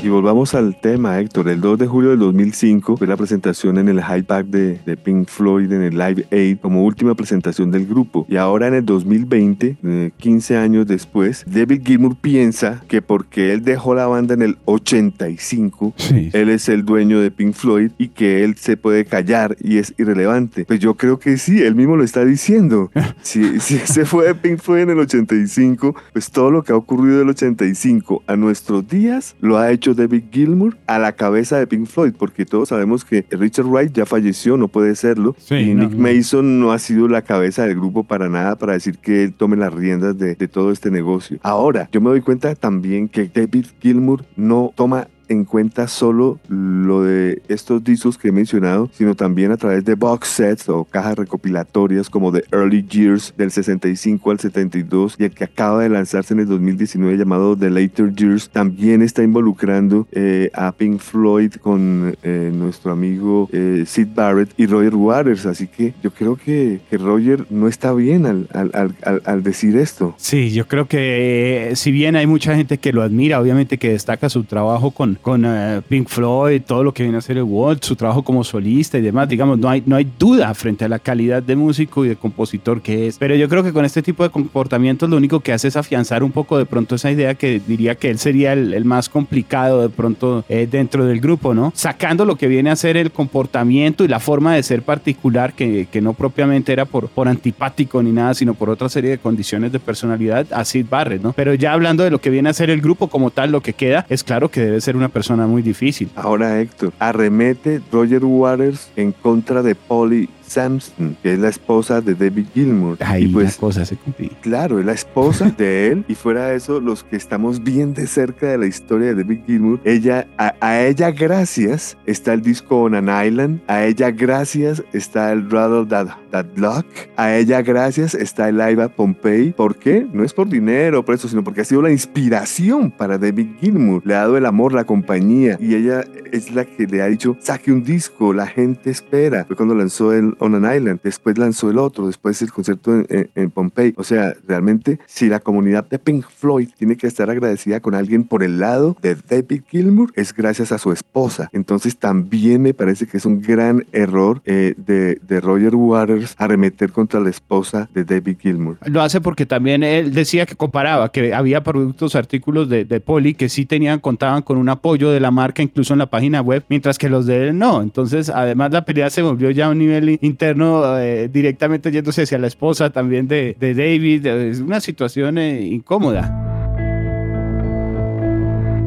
Y 0.00 0.08
volvamos 0.08 0.54
al 0.54 0.80
tema, 0.80 1.18
Héctor. 1.18 1.48
El 1.48 1.60
2 1.60 1.78
de 1.80 1.86
julio 1.88 2.10
del 2.10 2.20
2005 2.20 2.96
fue 2.96 3.06
la 3.06 3.16
presentación 3.16 3.78
en 3.78 3.88
el 3.88 4.00
High 4.00 4.22
Park 4.22 4.46
de, 4.46 4.78
de, 4.86 4.96
Pink 4.96 5.28
Floyd 5.28 5.72
en 5.72 5.82
el 5.82 5.98
Live 5.98 6.26
Aid 6.30 6.58
como 6.58 6.84
última 6.84 7.14
presentación 7.14 7.72
del 7.72 7.84
grupo. 7.84 8.24
Y 8.28 8.36
ahora 8.36 8.68
en 8.68 8.74
el 8.74 8.86
2020, 8.86 10.12
15 10.16 10.54
eh, 10.54 10.56
años 10.56 10.86
después, 10.86 11.44
David 11.48 11.82
Gilmour 11.84 12.16
piensa 12.16 12.82
que 12.86 13.02
porque 13.02 13.52
él 13.52 13.64
dejó 13.64 13.94
la 13.94 14.06
banda 14.06 14.34
en 14.34 14.42
el 14.42 14.58
85, 14.66 15.94
él 16.32 16.48
es 16.48 16.68
el 16.68 16.84
dueño 16.84 17.20
de 17.20 17.32
Pink 17.32 17.54
Floyd 17.54 17.90
y 17.98 18.08
que 18.08 18.44
él 18.44 18.56
se 18.56 18.76
puede 18.76 19.04
callar 19.04 19.56
y 19.60 19.78
es 19.78 19.94
irrelevante. 19.98 20.64
Pues 20.64 20.78
yo 20.78 20.94
creo 20.94 21.18
que 21.18 21.38
sí, 21.38 21.60
él 21.62 21.74
mismo 21.74 21.96
lo 21.96 22.04
está 22.04 22.24
diciendo. 22.24 22.90
si, 23.22 23.58
si 23.58 23.78
se 23.78 24.04
fue 24.04 24.26
de 24.28 24.34
Pink 24.36 24.60
Floyd 24.60 24.82
en 24.82 24.90
el 24.90 25.00
85, 25.00 25.96
pues 26.12 26.30
todo 26.30 26.52
lo 26.52 26.62
que 26.62 26.72
ha 26.72 26.76
ocurrido 26.76 27.18
del 27.18 27.30
85 27.30 28.22
a 28.26 28.36
nuestros 28.36 28.86
días 28.86 29.34
lo 29.40 29.58
ha 29.58 29.72
hecho 29.72 29.87
David 29.94 30.24
Gilmour 30.30 30.76
a 30.86 30.98
la 30.98 31.12
cabeza 31.12 31.58
de 31.58 31.66
Pink 31.66 31.86
Floyd, 31.86 32.12
porque 32.18 32.44
todos 32.44 32.70
sabemos 32.70 33.04
que 33.04 33.24
Richard 33.30 33.66
Wright 33.66 33.92
ya 33.92 34.06
falleció, 34.06 34.56
no 34.56 34.68
puede 34.68 34.94
serlo, 34.94 35.36
y 35.50 35.74
Nick 35.74 35.94
Mason 35.94 36.60
no 36.60 36.72
ha 36.72 36.78
sido 36.78 37.08
la 37.08 37.22
cabeza 37.22 37.66
del 37.66 37.76
grupo 37.76 38.04
para 38.04 38.28
nada 38.28 38.56
para 38.56 38.74
decir 38.74 38.98
que 38.98 39.24
él 39.24 39.34
tome 39.34 39.56
las 39.56 39.72
riendas 39.72 40.18
de, 40.18 40.34
de 40.34 40.48
todo 40.48 40.72
este 40.72 40.90
negocio. 40.90 41.38
Ahora, 41.42 41.88
yo 41.92 42.00
me 42.00 42.10
doy 42.10 42.20
cuenta 42.20 42.54
también 42.54 43.08
que 43.08 43.30
David 43.32 43.66
Gilmour 43.80 44.24
no 44.36 44.72
toma 44.74 45.08
en 45.28 45.44
cuenta 45.44 45.88
solo 45.88 46.38
lo 46.48 47.02
de 47.02 47.42
estos 47.48 47.82
discos 47.84 48.18
que 48.18 48.28
he 48.28 48.32
mencionado, 48.32 48.90
sino 48.92 49.14
también 49.14 49.52
a 49.52 49.56
través 49.56 49.84
de 49.84 49.94
box 49.94 50.28
sets 50.28 50.68
o 50.68 50.84
cajas 50.84 51.16
recopilatorias 51.16 52.10
como 52.10 52.32
The 52.32 52.44
Early 52.52 52.86
Years 52.88 53.34
del 53.36 53.50
65 53.50 54.30
al 54.30 54.40
72 54.40 55.16
y 55.18 55.24
el 55.24 55.30
que 55.32 55.44
acaba 55.44 55.82
de 55.82 55.88
lanzarse 55.88 56.34
en 56.34 56.40
el 56.40 56.46
2019 56.46 57.16
llamado 57.16 57.56
The 57.56 57.70
Later 57.70 58.14
Years, 58.14 58.48
también 58.50 59.02
está 59.02 59.22
involucrando 59.22 60.06
eh, 60.12 60.50
a 60.54 60.72
Pink 60.72 61.00
Floyd 61.00 61.54
con 61.54 62.16
eh, 62.22 62.50
nuestro 62.54 62.92
amigo 62.92 63.48
eh, 63.52 63.84
Sid 63.86 64.08
Barrett 64.14 64.50
y 64.56 64.66
Roger 64.66 64.94
Waters. 64.94 65.46
Así 65.46 65.66
que 65.66 65.94
yo 66.02 66.10
creo 66.10 66.36
que, 66.36 66.80
que 66.90 66.98
Roger 66.98 67.46
no 67.50 67.68
está 67.68 67.92
bien 67.92 68.26
al, 68.26 68.48
al, 68.52 68.94
al, 69.02 69.22
al, 69.24 69.42
decir 69.42 69.76
esto. 69.76 70.14
Sí, 70.18 70.50
yo 70.50 70.66
creo 70.66 70.86
que 70.86 71.72
si 71.74 71.90
bien 71.90 72.16
hay 72.16 72.26
mucha 72.26 72.54
gente 72.54 72.78
que 72.78 72.92
lo 72.92 73.02
admira, 73.02 73.40
obviamente 73.40 73.78
que 73.78 73.90
destaca 73.90 74.28
su 74.28 74.44
trabajo 74.44 74.90
con, 74.90 75.17
con 75.20 75.44
uh, 75.44 75.82
Pink 75.88 76.08
Floyd, 76.08 76.62
todo 76.66 76.84
lo 76.84 76.92
que 76.92 77.02
viene 77.02 77.16
a 77.16 77.18
hacer 77.18 77.36
el 77.36 77.44
Walt, 77.44 77.82
su 77.84 77.96
trabajo 77.96 78.22
como 78.22 78.44
solista 78.44 78.98
y 78.98 79.02
demás, 79.02 79.28
digamos, 79.28 79.58
no 79.58 79.68
hay, 79.68 79.82
no 79.86 79.96
hay 79.96 80.10
duda 80.18 80.52
frente 80.54 80.84
a 80.84 80.88
la 80.88 80.98
calidad 80.98 81.42
de 81.42 81.56
músico 81.56 82.04
y 82.04 82.08
de 82.08 82.16
compositor 82.16 82.80
que 82.80 83.06
es. 83.08 83.18
Pero 83.18 83.34
yo 83.34 83.48
creo 83.48 83.62
que 83.62 83.72
con 83.72 83.84
este 83.84 84.02
tipo 84.02 84.22
de 84.22 84.30
comportamientos 84.30 85.08
lo 85.08 85.16
único 85.16 85.40
que 85.40 85.52
hace 85.52 85.68
es 85.68 85.76
afianzar 85.76 86.22
un 86.22 86.32
poco 86.32 86.58
de 86.58 86.66
pronto 86.66 86.94
esa 86.94 87.10
idea 87.10 87.34
que 87.34 87.60
diría 87.66 87.94
que 87.94 88.10
él 88.10 88.18
sería 88.18 88.52
el, 88.52 88.74
el 88.74 88.84
más 88.84 89.08
complicado 89.08 89.82
de 89.82 89.88
pronto 89.88 90.44
eh, 90.48 90.68
dentro 90.70 91.04
del 91.06 91.20
grupo, 91.20 91.54
¿no? 91.54 91.72
Sacando 91.74 92.24
lo 92.24 92.36
que 92.36 92.48
viene 92.48 92.70
a 92.70 92.76
ser 92.76 92.96
el 92.96 93.10
comportamiento 93.10 94.04
y 94.04 94.08
la 94.08 94.20
forma 94.20 94.54
de 94.54 94.62
ser 94.62 94.82
particular, 94.82 95.52
que, 95.52 95.86
que 95.90 96.00
no 96.00 96.12
propiamente 96.12 96.72
era 96.72 96.84
por, 96.84 97.08
por 97.08 97.28
antipático 97.28 98.02
ni 98.02 98.12
nada, 98.12 98.34
sino 98.34 98.54
por 98.54 98.70
otra 98.70 98.88
serie 98.88 99.10
de 99.10 99.18
condiciones 99.18 99.72
de 99.72 99.78
personalidad 99.78 100.46
a 100.52 100.64
Sid 100.64 100.86
Barrett, 100.88 101.22
¿no? 101.22 101.32
Pero 101.32 101.54
ya 101.54 101.72
hablando 101.72 102.04
de 102.04 102.10
lo 102.10 102.20
que 102.20 102.30
viene 102.30 102.48
a 102.48 102.52
ser 102.52 102.70
el 102.70 102.80
grupo 102.80 103.08
como 103.08 103.30
tal, 103.30 103.52
lo 103.52 103.60
que 103.60 103.72
queda 103.72 104.06
es 104.08 104.24
claro 104.24 104.50
que 104.50 104.60
debe 104.60 104.80
ser 104.80 104.96
una 104.96 105.07
persona 105.08 105.46
muy 105.46 105.62
difícil. 105.62 106.10
Ahora, 106.16 106.60
Héctor, 106.60 106.92
arremete 106.98 107.80
Roger 107.90 108.24
Waters 108.24 108.90
en 108.96 109.12
contra 109.12 109.62
de 109.62 109.74
Polly 109.74 110.28
Samson, 110.48 111.16
que 111.22 111.34
es 111.34 111.38
la 111.38 111.48
esposa 111.48 112.00
de 112.00 112.14
David 112.14 112.46
Gilmour. 112.54 112.98
Ahí 113.00 113.24
y 113.24 113.28
pues, 113.28 113.54
la 113.54 113.60
cosa 113.60 113.84
se. 113.84 113.96
Claro, 114.40 114.78
es 114.78 114.86
la 114.86 114.92
esposa 114.92 115.50
de 115.58 115.88
él. 115.88 116.04
Y 116.08 116.14
fuera 116.14 116.46
de 116.46 116.56
eso, 116.56 116.80
los 116.80 117.04
que 117.04 117.16
estamos 117.16 117.62
bien 117.62 117.94
de 117.94 118.06
cerca 118.06 118.46
de 118.46 118.58
la 118.58 118.66
historia 118.66 119.08
de 119.08 119.22
David 119.22 119.40
Gilmour, 119.46 119.80
ella, 119.84 120.26
a, 120.38 120.80
ella 120.80 121.10
gracias 121.10 121.96
está 122.06 122.32
el 122.32 122.42
disco 122.42 122.82
On 122.82 122.94
an 122.94 123.26
Island, 123.26 123.60
a 123.66 123.84
ella 123.84 124.10
gracias 124.10 124.82
está 124.92 125.32
el 125.32 125.50
Rattle 125.50 125.86
That, 125.86 126.08
That 126.30 126.46
Luck, 126.56 126.86
a 127.16 127.34
ella 127.34 127.62
gracias 127.62 128.14
está 128.14 128.48
el 128.48 128.58
Live 128.58 128.82
at 128.82 128.90
Pompeii. 128.92 129.52
¿Por 129.52 129.76
qué? 129.76 130.06
No 130.12 130.24
es 130.24 130.32
por 130.32 130.48
dinero, 130.48 131.04
por 131.04 131.14
eso, 131.14 131.28
sino 131.28 131.44
porque 131.44 131.62
ha 131.62 131.64
sido 131.64 131.82
la 131.82 131.90
inspiración 131.90 132.90
para 132.90 133.18
David 133.18 133.48
Gilmour. 133.60 134.02
Le 134.04 134.14
ha 134.14 134.20
dado 134.20 134.36
el 134.36 134.46
amor, 134.46 134.72
la 134.72 134.84
compañía, 134.84 135.56
y 135.60 135.74
ella 135.74 136.04
es 136.32 136.52
la 136.52 136.64
que 136.64 136.86
le 136.86 137.02
ha 137.02 137.06
dicho, 137.06 137.36
saque 137.40 137.72
un 137.72 137.82
disco, 137.82 138.32
la 138.32 138.46
gente 138.46 138.90
espera. 138.90 139.44
Fue 139.44 139.56
cuando 139.56 139.74
lanzó 139.74 140.12
el 140.12 140.34
On 140.40 140.54
an 140.54 140.76
Island, 140.76 141.00
después 141.02 141.38
lanzó 141.38 141.70
el 141.70 141.78
otro, 141.78 142.06
después 142.06 142.40
el 142.42 142.52
concierto 142.52 142.94
en, 142.94 143.30
en, 143.34 143.50
Pompey. 143.50 143.94
O 143.96 144.04
sea, 144.04 144.34
realmente, 144.46 144.98
si 145.06 145.28
la 145.28 145.40
comunidad 145.40 145.88
de 145.88 145.98
Pink 145.98 146.24
Floyd 146.28 146.68
tiene 146.76 146.96
que 146.96 147.06
estar 147.06 147.30
agradecida 147.30 147.80
con 147.80 147.94
alguien 147.94 148.24
por 148.24 148.42
el 148.42 148.58
lado 148.58 148.96
de 149.02 149.16
David 149.16 149.62
Gilmour, 149.68 150.12
es 150.14 150.34
gracias 150.34 150.72
a 150.72 150.78
su 150.78 150.92
esposa. 150.92 151.48
Entonces, 151.52 151.96
también 151.96 152.62
me 152.62 152.74
parece 152.74 153.06
que 153.06 153.16
es 153.16 153.24
un 153.24 153.40
gran 153.40 153.86
error 153.92 154.40
eh, 154.44 154.74
de, 154.76 155.20
de, 155.26 155.40
Roger 155.40 155.74
Waters 155.74 156.34
arremeter 156.38 156.92
contra 156.92 157.20
la 157.20 157.30
esposa 157.30 157.88
de 157.94 158.04
David 158.04 158.36
Gilmour. 158.40 158.78
Lo 158.86 159.00
hace 159.00 159.20
porque 159.20 159.46
también 159.46 159.82
él 159.82 160.12
decía 160.12 160.46
que 160.46 160.54
comparaba, 160.54 161.10
que 161.10 161.34
había 161.34 161.62
productos, 161.62 162.14
artículos 162.14 162.68
de, 162.68 162.84
de 162.84 163.00
Poli 163.00 163.34
que 163.34 163.48
sí 163.48 163.66
tenían, 163.66 164.00
contaban 164.00 164.42
con 164.42 164.58
un 164.58 164.68
apoyo 164.68 165.10
de 165.10 165.20
la 165.20 165.30
marca, 165.30 165.62
incluso 165.62 165.92
en 165.92 165.98
la 165.98 166.06
página 166.06 166.40
web, 166.40 166.64
mientras 166.68 166.98
que 166.98 167.08
los 167.08 167.26
de 167.26 167.48
él 167.48 167.58
no. 167.58 167.82
Entonces, 167.82 168.28
además, 168.28 168.72
la 168.72 168.84
pelea 168.84 169.10
se 169.10 169.22
volvió 169.22 169.50
ya 169.50 169.66
a 169.66 169.70
un 169.70 169.78
nivel 169.78 170.18
interno 170.28 170.98
eh, 170.98 171.28
directamente 171.28 171.90
yéndose 171.90 172.22
hacia 172.22 172.38
la 172.38 172.46
esposa 172.46 172.90
también 172.90 173.26
de, 173.28 173.56
de 173.58 173.74
David. 173.74 174.26
Es 174.26 174.60
una 174.60 174.80
situación 174.80 175.38
eh, 175.38 175.60
incómoda. 175.62 176.47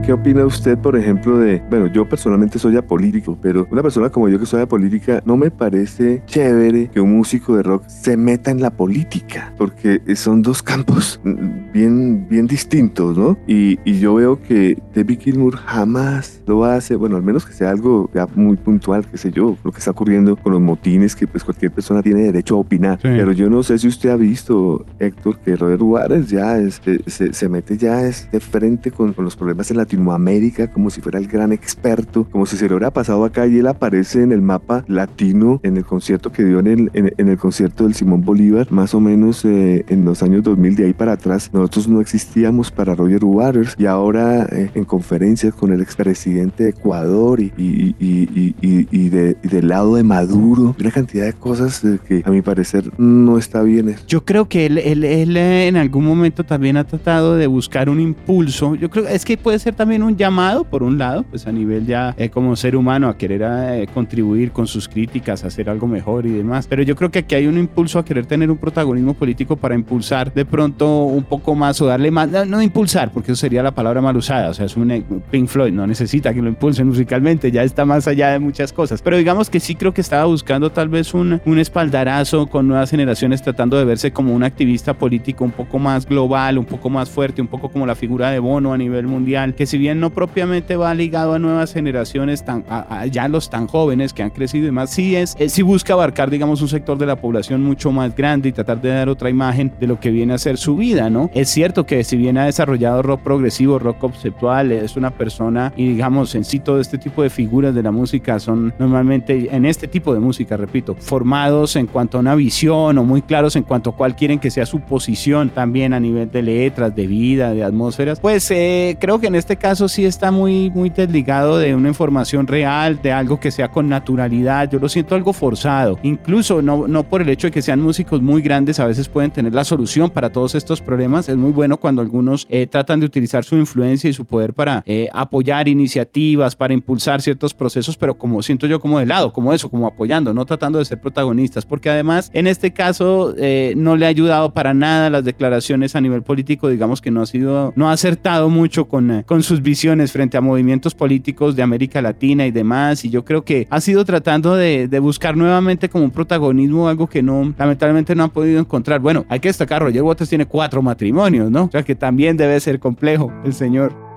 ¿Qué 0.04 0.14
opina 0.14 0.44
usted, 0.48 0.80
por 0.80 0.96
ejemplo, 0.96 1.38
de, 1.38 1.62
bueno, 1.70 1.86
yo 1.86 2.10
personalmente 2.10 2.58
soy 2.58 2.76
apolítico, 2.76 3.38
pero 3.40 3.68
una 3.70 3.84
persona 3.84 4.10
como 4.10 4.30
yo 4.30 4.40
que 4.40 4.48
soy 4.48 4.62
apolítica, 4.62 5.22
no 5.26 5.38
me 5.38 5.52
parece 5.52 6.24
chévere 6.26 6.90
que 6.90 7.00
un 7.00 7.16
músico 7.16 7.56
de 7.56 7.62
rock 7.62 7.88
se 7.88 8.18
meta 8.18 8.50
en 8.50 8.62
la 8.62 8.72
política, 8.72 9.54
porque 9.60 10.02
son 10.16 10.42
dos 10.42 10.64
campos 10.64 11.22
bien, 11.72 12.28
bien 12.28 12.48
distintos, 12.48 13.16
¿no? 13.16 13.38
Y, 13.46 13.78
y 13.86 14.00
yo 14.00 14.16
veo 14.16 14.42
que 14.42 14.82
David 14.96 15.20
Gilmour 15.20 15.58
jamás 15.58 16.42
lo 16.48 16.66
hace, 16.66 16.96
bueno, 16.96 17.16
al 17.16 17.24
menos 17.24 17.46
que 17.46 17.54
sea 17.54 17.70
algo 17.70 18.10
ya 18.12 18.26
muy 18.34 18.58
puntual, 18.58 19.06
qué 19.06 19.20
sé 19.20 19.32
yo, 19.32 19.56
lo 19.64 19.72
que 19.72 19.78
está 19.78 19.92
ocurriendo 19.92 20.36
con 20.36 20.54
los 20.54 20.62
motines, 20.62 21.16
que 21.16 21.28
pues 21.28 21.44
cualquier 21.44 21.72
persona 21.72 22.02
tiene 22.02 22.24
derecho 22.24 22.56
a 22.56 22.60
opinar. 22.60 22.98
Sí. 23.00 23.08
Pero 23.08 23.34
yo 23.34 23.52
no 23.52 23.62
sé 23.62 23.78
si 23.78 23.88
usted 23.88 24.10
ha 24.10 24.16
visto, 24.16 24.84
Héctor, 24.98 25.38
que 25.38 25.56
Robert 25.56 25.80
Juárez 25.80 26.28
ya 26.28 26.58
es, 26.58 26.82
se, 27.06 27.34
se, 27.34 27.50
mete 27.50 27.78
ya 27.78 28.02
es 28.02 28.28
de 28.32 28.40
frente 28.40 28.90
con, 28.90 29.14
con 29.14 29.26
los 29.26 29.36
problemas 29.36 29.70
en 29.70 29.78
Latinoamérica 29.78 29.91
Latinoamérica 29.92 30.72
como 30.72 30.90
si 30.90 31.02
fuera 31.02 31.20
el 31.20 31.28
gran 31.28 31.52
experto, 31.52 32.26
como 32.32 32.46
si 32.46 32.56
se 32.56 32.68
le 32.68 32.76
hubiera 32.76 32.92
pasado 32.92 33.26
acá 33.26 33.48
y 33.48 33.58
él 33.58 33.68
aparece 33.68 34.24
en 34.24 34.32
el 34.32 34.42
mapa 34.42 34.86
latino 34.88 35.60
en 35.64 35.78
el 35.78 35.86
concierto 35.86 36.32
que 36.32 36.46
dio 36.46 36.60
en 36.60 36.68
el, 36.68 36.92
en, 36.94 37.14
en 37.18 37.28
el 37.28 37.38
concierto 37.38 37.84
del 37.84 37.94
Simón 37.94 38.22
Bolívar, 38.22 38.68
más 38.72 38.94
o 38.94 39.00
menos 39.00 39.44
eh, 39.44 39.84
en 39.90 40.06
los 40.06 40.24
años 40.24 40.44
2000 40.44 40.76
de 40.76 40.86
ahí 40.86 40.94
para 40.94 41.14
atrás. 41.14 41.50
Nosotros 41.54 41.88
no 41.88 42.00
existíamos 42.00 42.72
para 42.72 42.96
Roger 42.96 43.26
Waters 43.26 43.76
y 43.78 43.86
ahora 43.86 44.46
eh, 44.46 44.72
en 44.76 44.86
conferencias 44.86 45.54
con 45.54 45.74
el 45.74 45.82
expresidente 45.82 46.64
de 46.64 46.70
Ecuador 46.70 47.42
y, 47.42 47.52
y, 47.58 47.96
y, 48.00 48.56
y 48.62 49.10
de, 49.10 49.36
del 49.44 49.68
lado 49.68 49.96
de 49.96 50.04
Maduro, 50.04 50.76
una 50.80 50.92
cantidad 50.92 51.26
de 51.26 51.34
cosas 51.34 51.84
eh, 51.84 52.00
que 52.08 52.22
a 52.26 52.30
mi 52.30 52.42
parecer 52.42 52.92
no 52.98 53.38
está 53.38 53.62
bien. 53.62 53.96
Yo 54.08 54.24
creo 54.24 54.48
que 54.48 54.68
él, 54.68 54.78
él, 54.78 55.04
él 55.04 55.36
en 55.36 55.76
algún 55.76 56.06
momento 56.06 56.44
también 56.44 56.78
ha 56.78 56.86
tratado 56.86 57.36
de 57.36 57.48
buscar 57.48 57.90
un 57.90 58.00
impulso. 58.00 58.76
Yo 58.76 58.90
creo 58.90 59.08
es 59.08 59.26
que 59.26 59.38
puede 59.38 59.60
ser 59.60 59.74
también 59.82 60.04
un 60.04 60.16
llamado, 60.16 60.64
por 60.64 60.84
un 60.84 61.00
lado, 61.00 61.24
pues 61.24 61.48
a 61.48 61.52
nivel 61.52 61.88
ya 61.88 62.14
eh, 62.16 62.30
como 62.30 62.56
ser 62.56 62.76
humano 62.76 63.10
a 63.10 63.18
querer 63.18 63.42
eh, 63.44 63.88
contribuir 63.92 64.52
con 64.52 64.68
sus 64.68 64.88
críticas, 64.88 65.44
a 65.44 65.48
hacer 65.48 65.72
algo 65.72 65.88
mejor 65.88 66.28
y 66.28 66.30
demás. 66.30 66.68
Pero 66.68 66.84
yo 66.84 66.96
creo 66.96 67.10
que 67.10 67.18
aquí 67.18 67.34
hay 67.34 67.48
un 67.48 67.58
impulso 67.58 67.98
a 67.98 68.06
querer 68.06 68.28
tener 68.28 68.52
un 68.52 68.58
protagonismo 68.58 69.16
político 69.16 69.56
para 69.56 69.74
impulsar 69.74 70.32
de 70.32 70.46
pronto 70.46 71.06
un 71.06 71.24
poco 71.24 71.56
más 71.56 71.82
o 71.82 71.88
darle 71.88 72.12
más, 72.12 72.30
no, 72.48 72.62
impulsar, 72.62 73.12
porque 73.12 73.32
eso 73.32 73.42
sería 73.42 73.64
la 73.64 73.72
palabra 73.72 74.02
mal 74.02 74.16
usada, 74.16 74.52
o 74.52 74.54
sea, 74.54 74.68
es 74.68 74.78
un 74.78 74.92
eh, 74.92 75.04
Pink 75.32 75.48
Floyd, 75.48 75.74
no 75.74 75.88
necesita 75.88 76.32
que 76.32 76.44
lo 76.44 76.50
impulsen 76.50 76.86
musicalmente, 76.86 77.52
ya 77.52 77.64
está 77.64 77.84
más 77.84 78.08
allá 78.08 78.30
de 78.30 78.38
muchas 78.38 78.72
cosas. 78.74 79.02
Pero 79.02 79.18
digamos 79.18 79.50
que 79.50 79.60
sí 79.60 79.74
creo 79.74 79.96
que 79.96 80.02
estaba 80.02 80.26
buscando 80.26 80.72
tal 80.72 80.90
vez 80.90 81.16
un, 81.16 81.42
un 81.44 81.58
espaldarazo 81.58 82.46
con 82.46 82.68
nuevas 82.68 82.92
generaciones 82.92 83.42
tratando 83.42 83.80
de 83.80 83.86
verse 83.86 84.12
como 84.12 84.36
un 84.36 84.44
activista 84.44 84.94
político 84.94 85.44
un 85.44 85.52
poco 85.52 85.80
más 85.80 86.06
global, 86.06 86.60
un 86.60 86.66
poco 86.66 86.92
más 86.92 87.10
fuerte, 87.10 87.42
un 87.42 87.48
poco 87.48 87.70
como 87.70 87.88
la 87.88 87.96
figura 87.96 88.30
de 88.30 88.38
Bono 88.38 88.74
a 88.74 88.78
nivel 88.78 89.08
mundial, 89.08 89.56
que 89.56 89.71
si 89.72 89.78
bien 89.78 90.02
no 90.02 90.10
propiamente 90.10 90.76
va 90.76 90.94
ligado 90.94 91.34
a 91.34 91.40
nuevas 91.40 91.72
generaciones, 91.72 92.44
tan, 92.44 92.66
a, 92.70 93.00
a 93.00 93.06
ya 93.06 93.30
los 93.30 93.50
tan 93.50 93.68
jóvenes 93.68 94.12
que 94.12 94.22
han 94.22 94.30
crecido 94.30 94.68
y 94.68 94.72
más, 94.72 94.90
sí, 94.90 95.16
es, 95.16 95.34
es, 95.40 95.54
sí 95.54 95.62
busca 95.62 95.94
abarcar, 95.94 96.30
digamos, 96.30 96.62
un 96.62 96.68
sector 96.68 96.98
de 96.98 97.06
la 97.06 97.16
población 97.16 97.64
mucho 97.64 97.90
más 97.94 98.14
grande 98.14 98.50
y 98.50 98.52
tratar 98.52 98.82
de 98.82 98.90
dar 98.90 99.08
otra 99.08 99.30
imagen 99.30 99.72
de 99.80 99.88
lo 99.88 99.98
que 99.98 100.12
viene 100.12 100.34
a 100.34 100.38
ser 100.38 100.58
su 100.58 100.76
vida, 100.76 101.10
¿no? 101.10 101.30
Es 101.34 101.48
cierto 101.48 101.86
que 101.86 102.04
si 102.04 102.18
bien 102.18 102.38
ha 102.38 102.48
desarrollado 102.48 103.02
rock 103.02 103.22
progresivo, 103.22 103.80
rock 103.80 103.98
conceptual, 104.00 104.74
es 104.74 104.98
una 104.98 105.12
persona 105.12 105.72
y 105.78 105.88
digamos, 105.88 106.36
en 106.36 106.44
sí 106.44 106.60
todo 106.60 106.82
este 106.82 106.98
tipo 106.98 107.24
de 107.24 107.30
figuras 107.30 107.74
de 107.74 107.82
la 107.82 107.92
música 107.92 108.38
son 108.42 108.74
normalmente, 108.78 109.56
en 109.56 109.66
este 109.66 109.88
tipo 109.88 110.14
de 110.14 110.20
música, 110.20 110.58
repito, 110.58 110.96
formados 110.96 111.78
en 111.78 111.88
cuanto 111.88 112.18
a 112.18 112.20
una 112.20 112.36
visión 112.36 112.98
o 112.98 113.06
muy 113.06 113.22
claros 113.22 113.56
en 113.56 113.64
cuanto 113.64 113.92
a 113.92 113.96
cuál 113.96 114.18
quieren 114.18 114.38
que 114.38 114.52
sea 114.52 114.66
su 114.66 114.82
posición 114.82 115.50
también 115.50 115.94
a 115.94 116.00
nivel 116.02 116.30
de 116.30 116.42
letras, 116.42 116.94
de 116.94 117.08
vida, 117.08 117.54
de 117.54 117.64
atmósferas, 117.64 118.20
pues 118.20 118.52
eh, 118.52 118.98
creo 119.00 119.22
que 119.22 119.28
en 119.28 119.36
este 119.36 119.61
caso 119.62 119.88
sí 119.88 120.06
está 120.06 120.32
muy, 120.32 120.72
muy 120.72 120.90
desligado 120.90 121.60
de 121.60 121.76
una 121.76 121.90
información 121.90 122.48
real, 122.48 123.00
de 123.00 123.12
algo 123.12 123.40
que 123.40 123.52
sea 123.52 123.70
con 123.70 123.88
naturalidad. 123.88 124.70
Yo 124.72 124.80
lo 124.80 124.90
siento 124.90 125.14
algo 125.14 125.34
forzado. 125.34 126.00
Incluso 126.02 126.64
no, 126.64 126.88
no 126.88 127.04
por 127.04 127.22
el 127.22 127.30
hecho 127.30 127.48
de 127.48 127.52
que 127.52 127.62
sean 127.62 127.80
músicos 127.80 128.24
muy 128.24 128.42
grandes, 128.42 128.80
a 128.80 128.88
veces 128.88 129.08
pueden 129.08 129.30
tener 129.30 129.54
la 129.54 129.64
solución 129.64 130.10
para 130.10 130.32
todos 130.32 130.56
estos 130.56 130.82
problemas. 130.82 131.30
Es 131.30 131.38
muy 131.38 131.52
bueno 131.52 131.78
cuando 131.78 132.02
algunos 132.02 132.48
eh, 132.50 132.66
tratan 132.66 133.00
de 133.02 133.06
utilizar 133.06 133.44
su 133.44 133.56
influencia 133.56 134.10
y 134.10 134.14
su 134.14 134.26
poder 134.26 134.54
para 134.54 134.82
eh, 134.88 135.08
apoyar 135.14 135.68
iniciativas, 135.68 136.56
para 136.56 136.74
impulsar 136.74 137.22
ciertos 137.22 137.54
procesos, 137.54 137.96
pero 137.98 138.18
como 138.18 138.42
siento 138.42 138.66
yo 138.66 138.80
como 138.80 138.98
de 138.98 139.06
lado, 139.06 139.32
como 139.32 139.54
eso, 139.54 139.70
como 139.70 139.86
apoyando, 139.86 140.34
no 140.34 140.44
tratando 140.46 140.80
de 140.80 140.86
ser 140.86 141.00
protagonistas, 141.00 141.68
porque 141.68 141.92
además 141.92 142.32
en 142.34 142.48
este 142.48 142.74
caso 142.74 143.36
eh, 143.38 143.76
no 143.78 143.96
le 143.96 144.08
ha 144.08 144.10
ayudado 144.10 144.56
para 144.56 144.74
nada 144.74 145.12
las 145.12 145.24
declaraciones 145.24 145.96
a 145.96 146.02
nivel 146.02 146.24
político, 146.24 146.68
digamos 146.68 147.00
que 147.00 147.12
no 147.12 147.22
ha 147.22 147.28
sido, 147.28 147.74
no 147.76 147.90
ha 147.90 147.94
acertado 147.94 148.50
mucho 148.50 148.88
con, 148.88 149.24
con 149.28 149.44
sus 149.52 149.62
visiones 149.62 150.14
frente 150.14 150.38
a 150.38 150.42
movimientos 150.42 150.96
políticos 150.96 151.58
de 151.58 151.62
América 151.62 152.02
Latina 152.02 152.48
y 152.48 152.52
demás, 152.52 153.04
y 153.04 153.10
yo 153.10 153.26
creo 153.26 153.44
que 153.44 153.68
ha 153.70 153.82
sido 153.82 154.06
tratando 154.06 154.56
de, 154.56 154.88
de 154.88 155.00
buscar 155.00 155.36
nuevamente 155.36 155.90
como 155.90 156.06
un 156.06 156.12
protagonismo, 156.12 156.88
algo 156.88 157.08
que 157.08 157.22
no, 157.22 157.54
lamentablemente 157.58 158.16
no 158.16 158.24
han 158.24 158.30
podido 158.30 158.62
encontrar. 158.62 159.02
Bueno, 159.02 159.26
hay 159.28 159.42
que 159.42 159.50
destacar, 159.50 159.82
Roger 159.82 160.04
Waters 160.04 160.30
tiene 160.30 160.46
cuatro 160.46 160.82
matrimonios, 160.82 161.52
¿no? 161.52 161.66
O 161.66 161.70
sea 161.70 161.84
que 161.84 161.96
también 161.96 162.38
debe 162.38 162.58
ser 162.62 162.80
complejo 162.80 163.30
el 163.44 163.54
señor. 163.54 164.11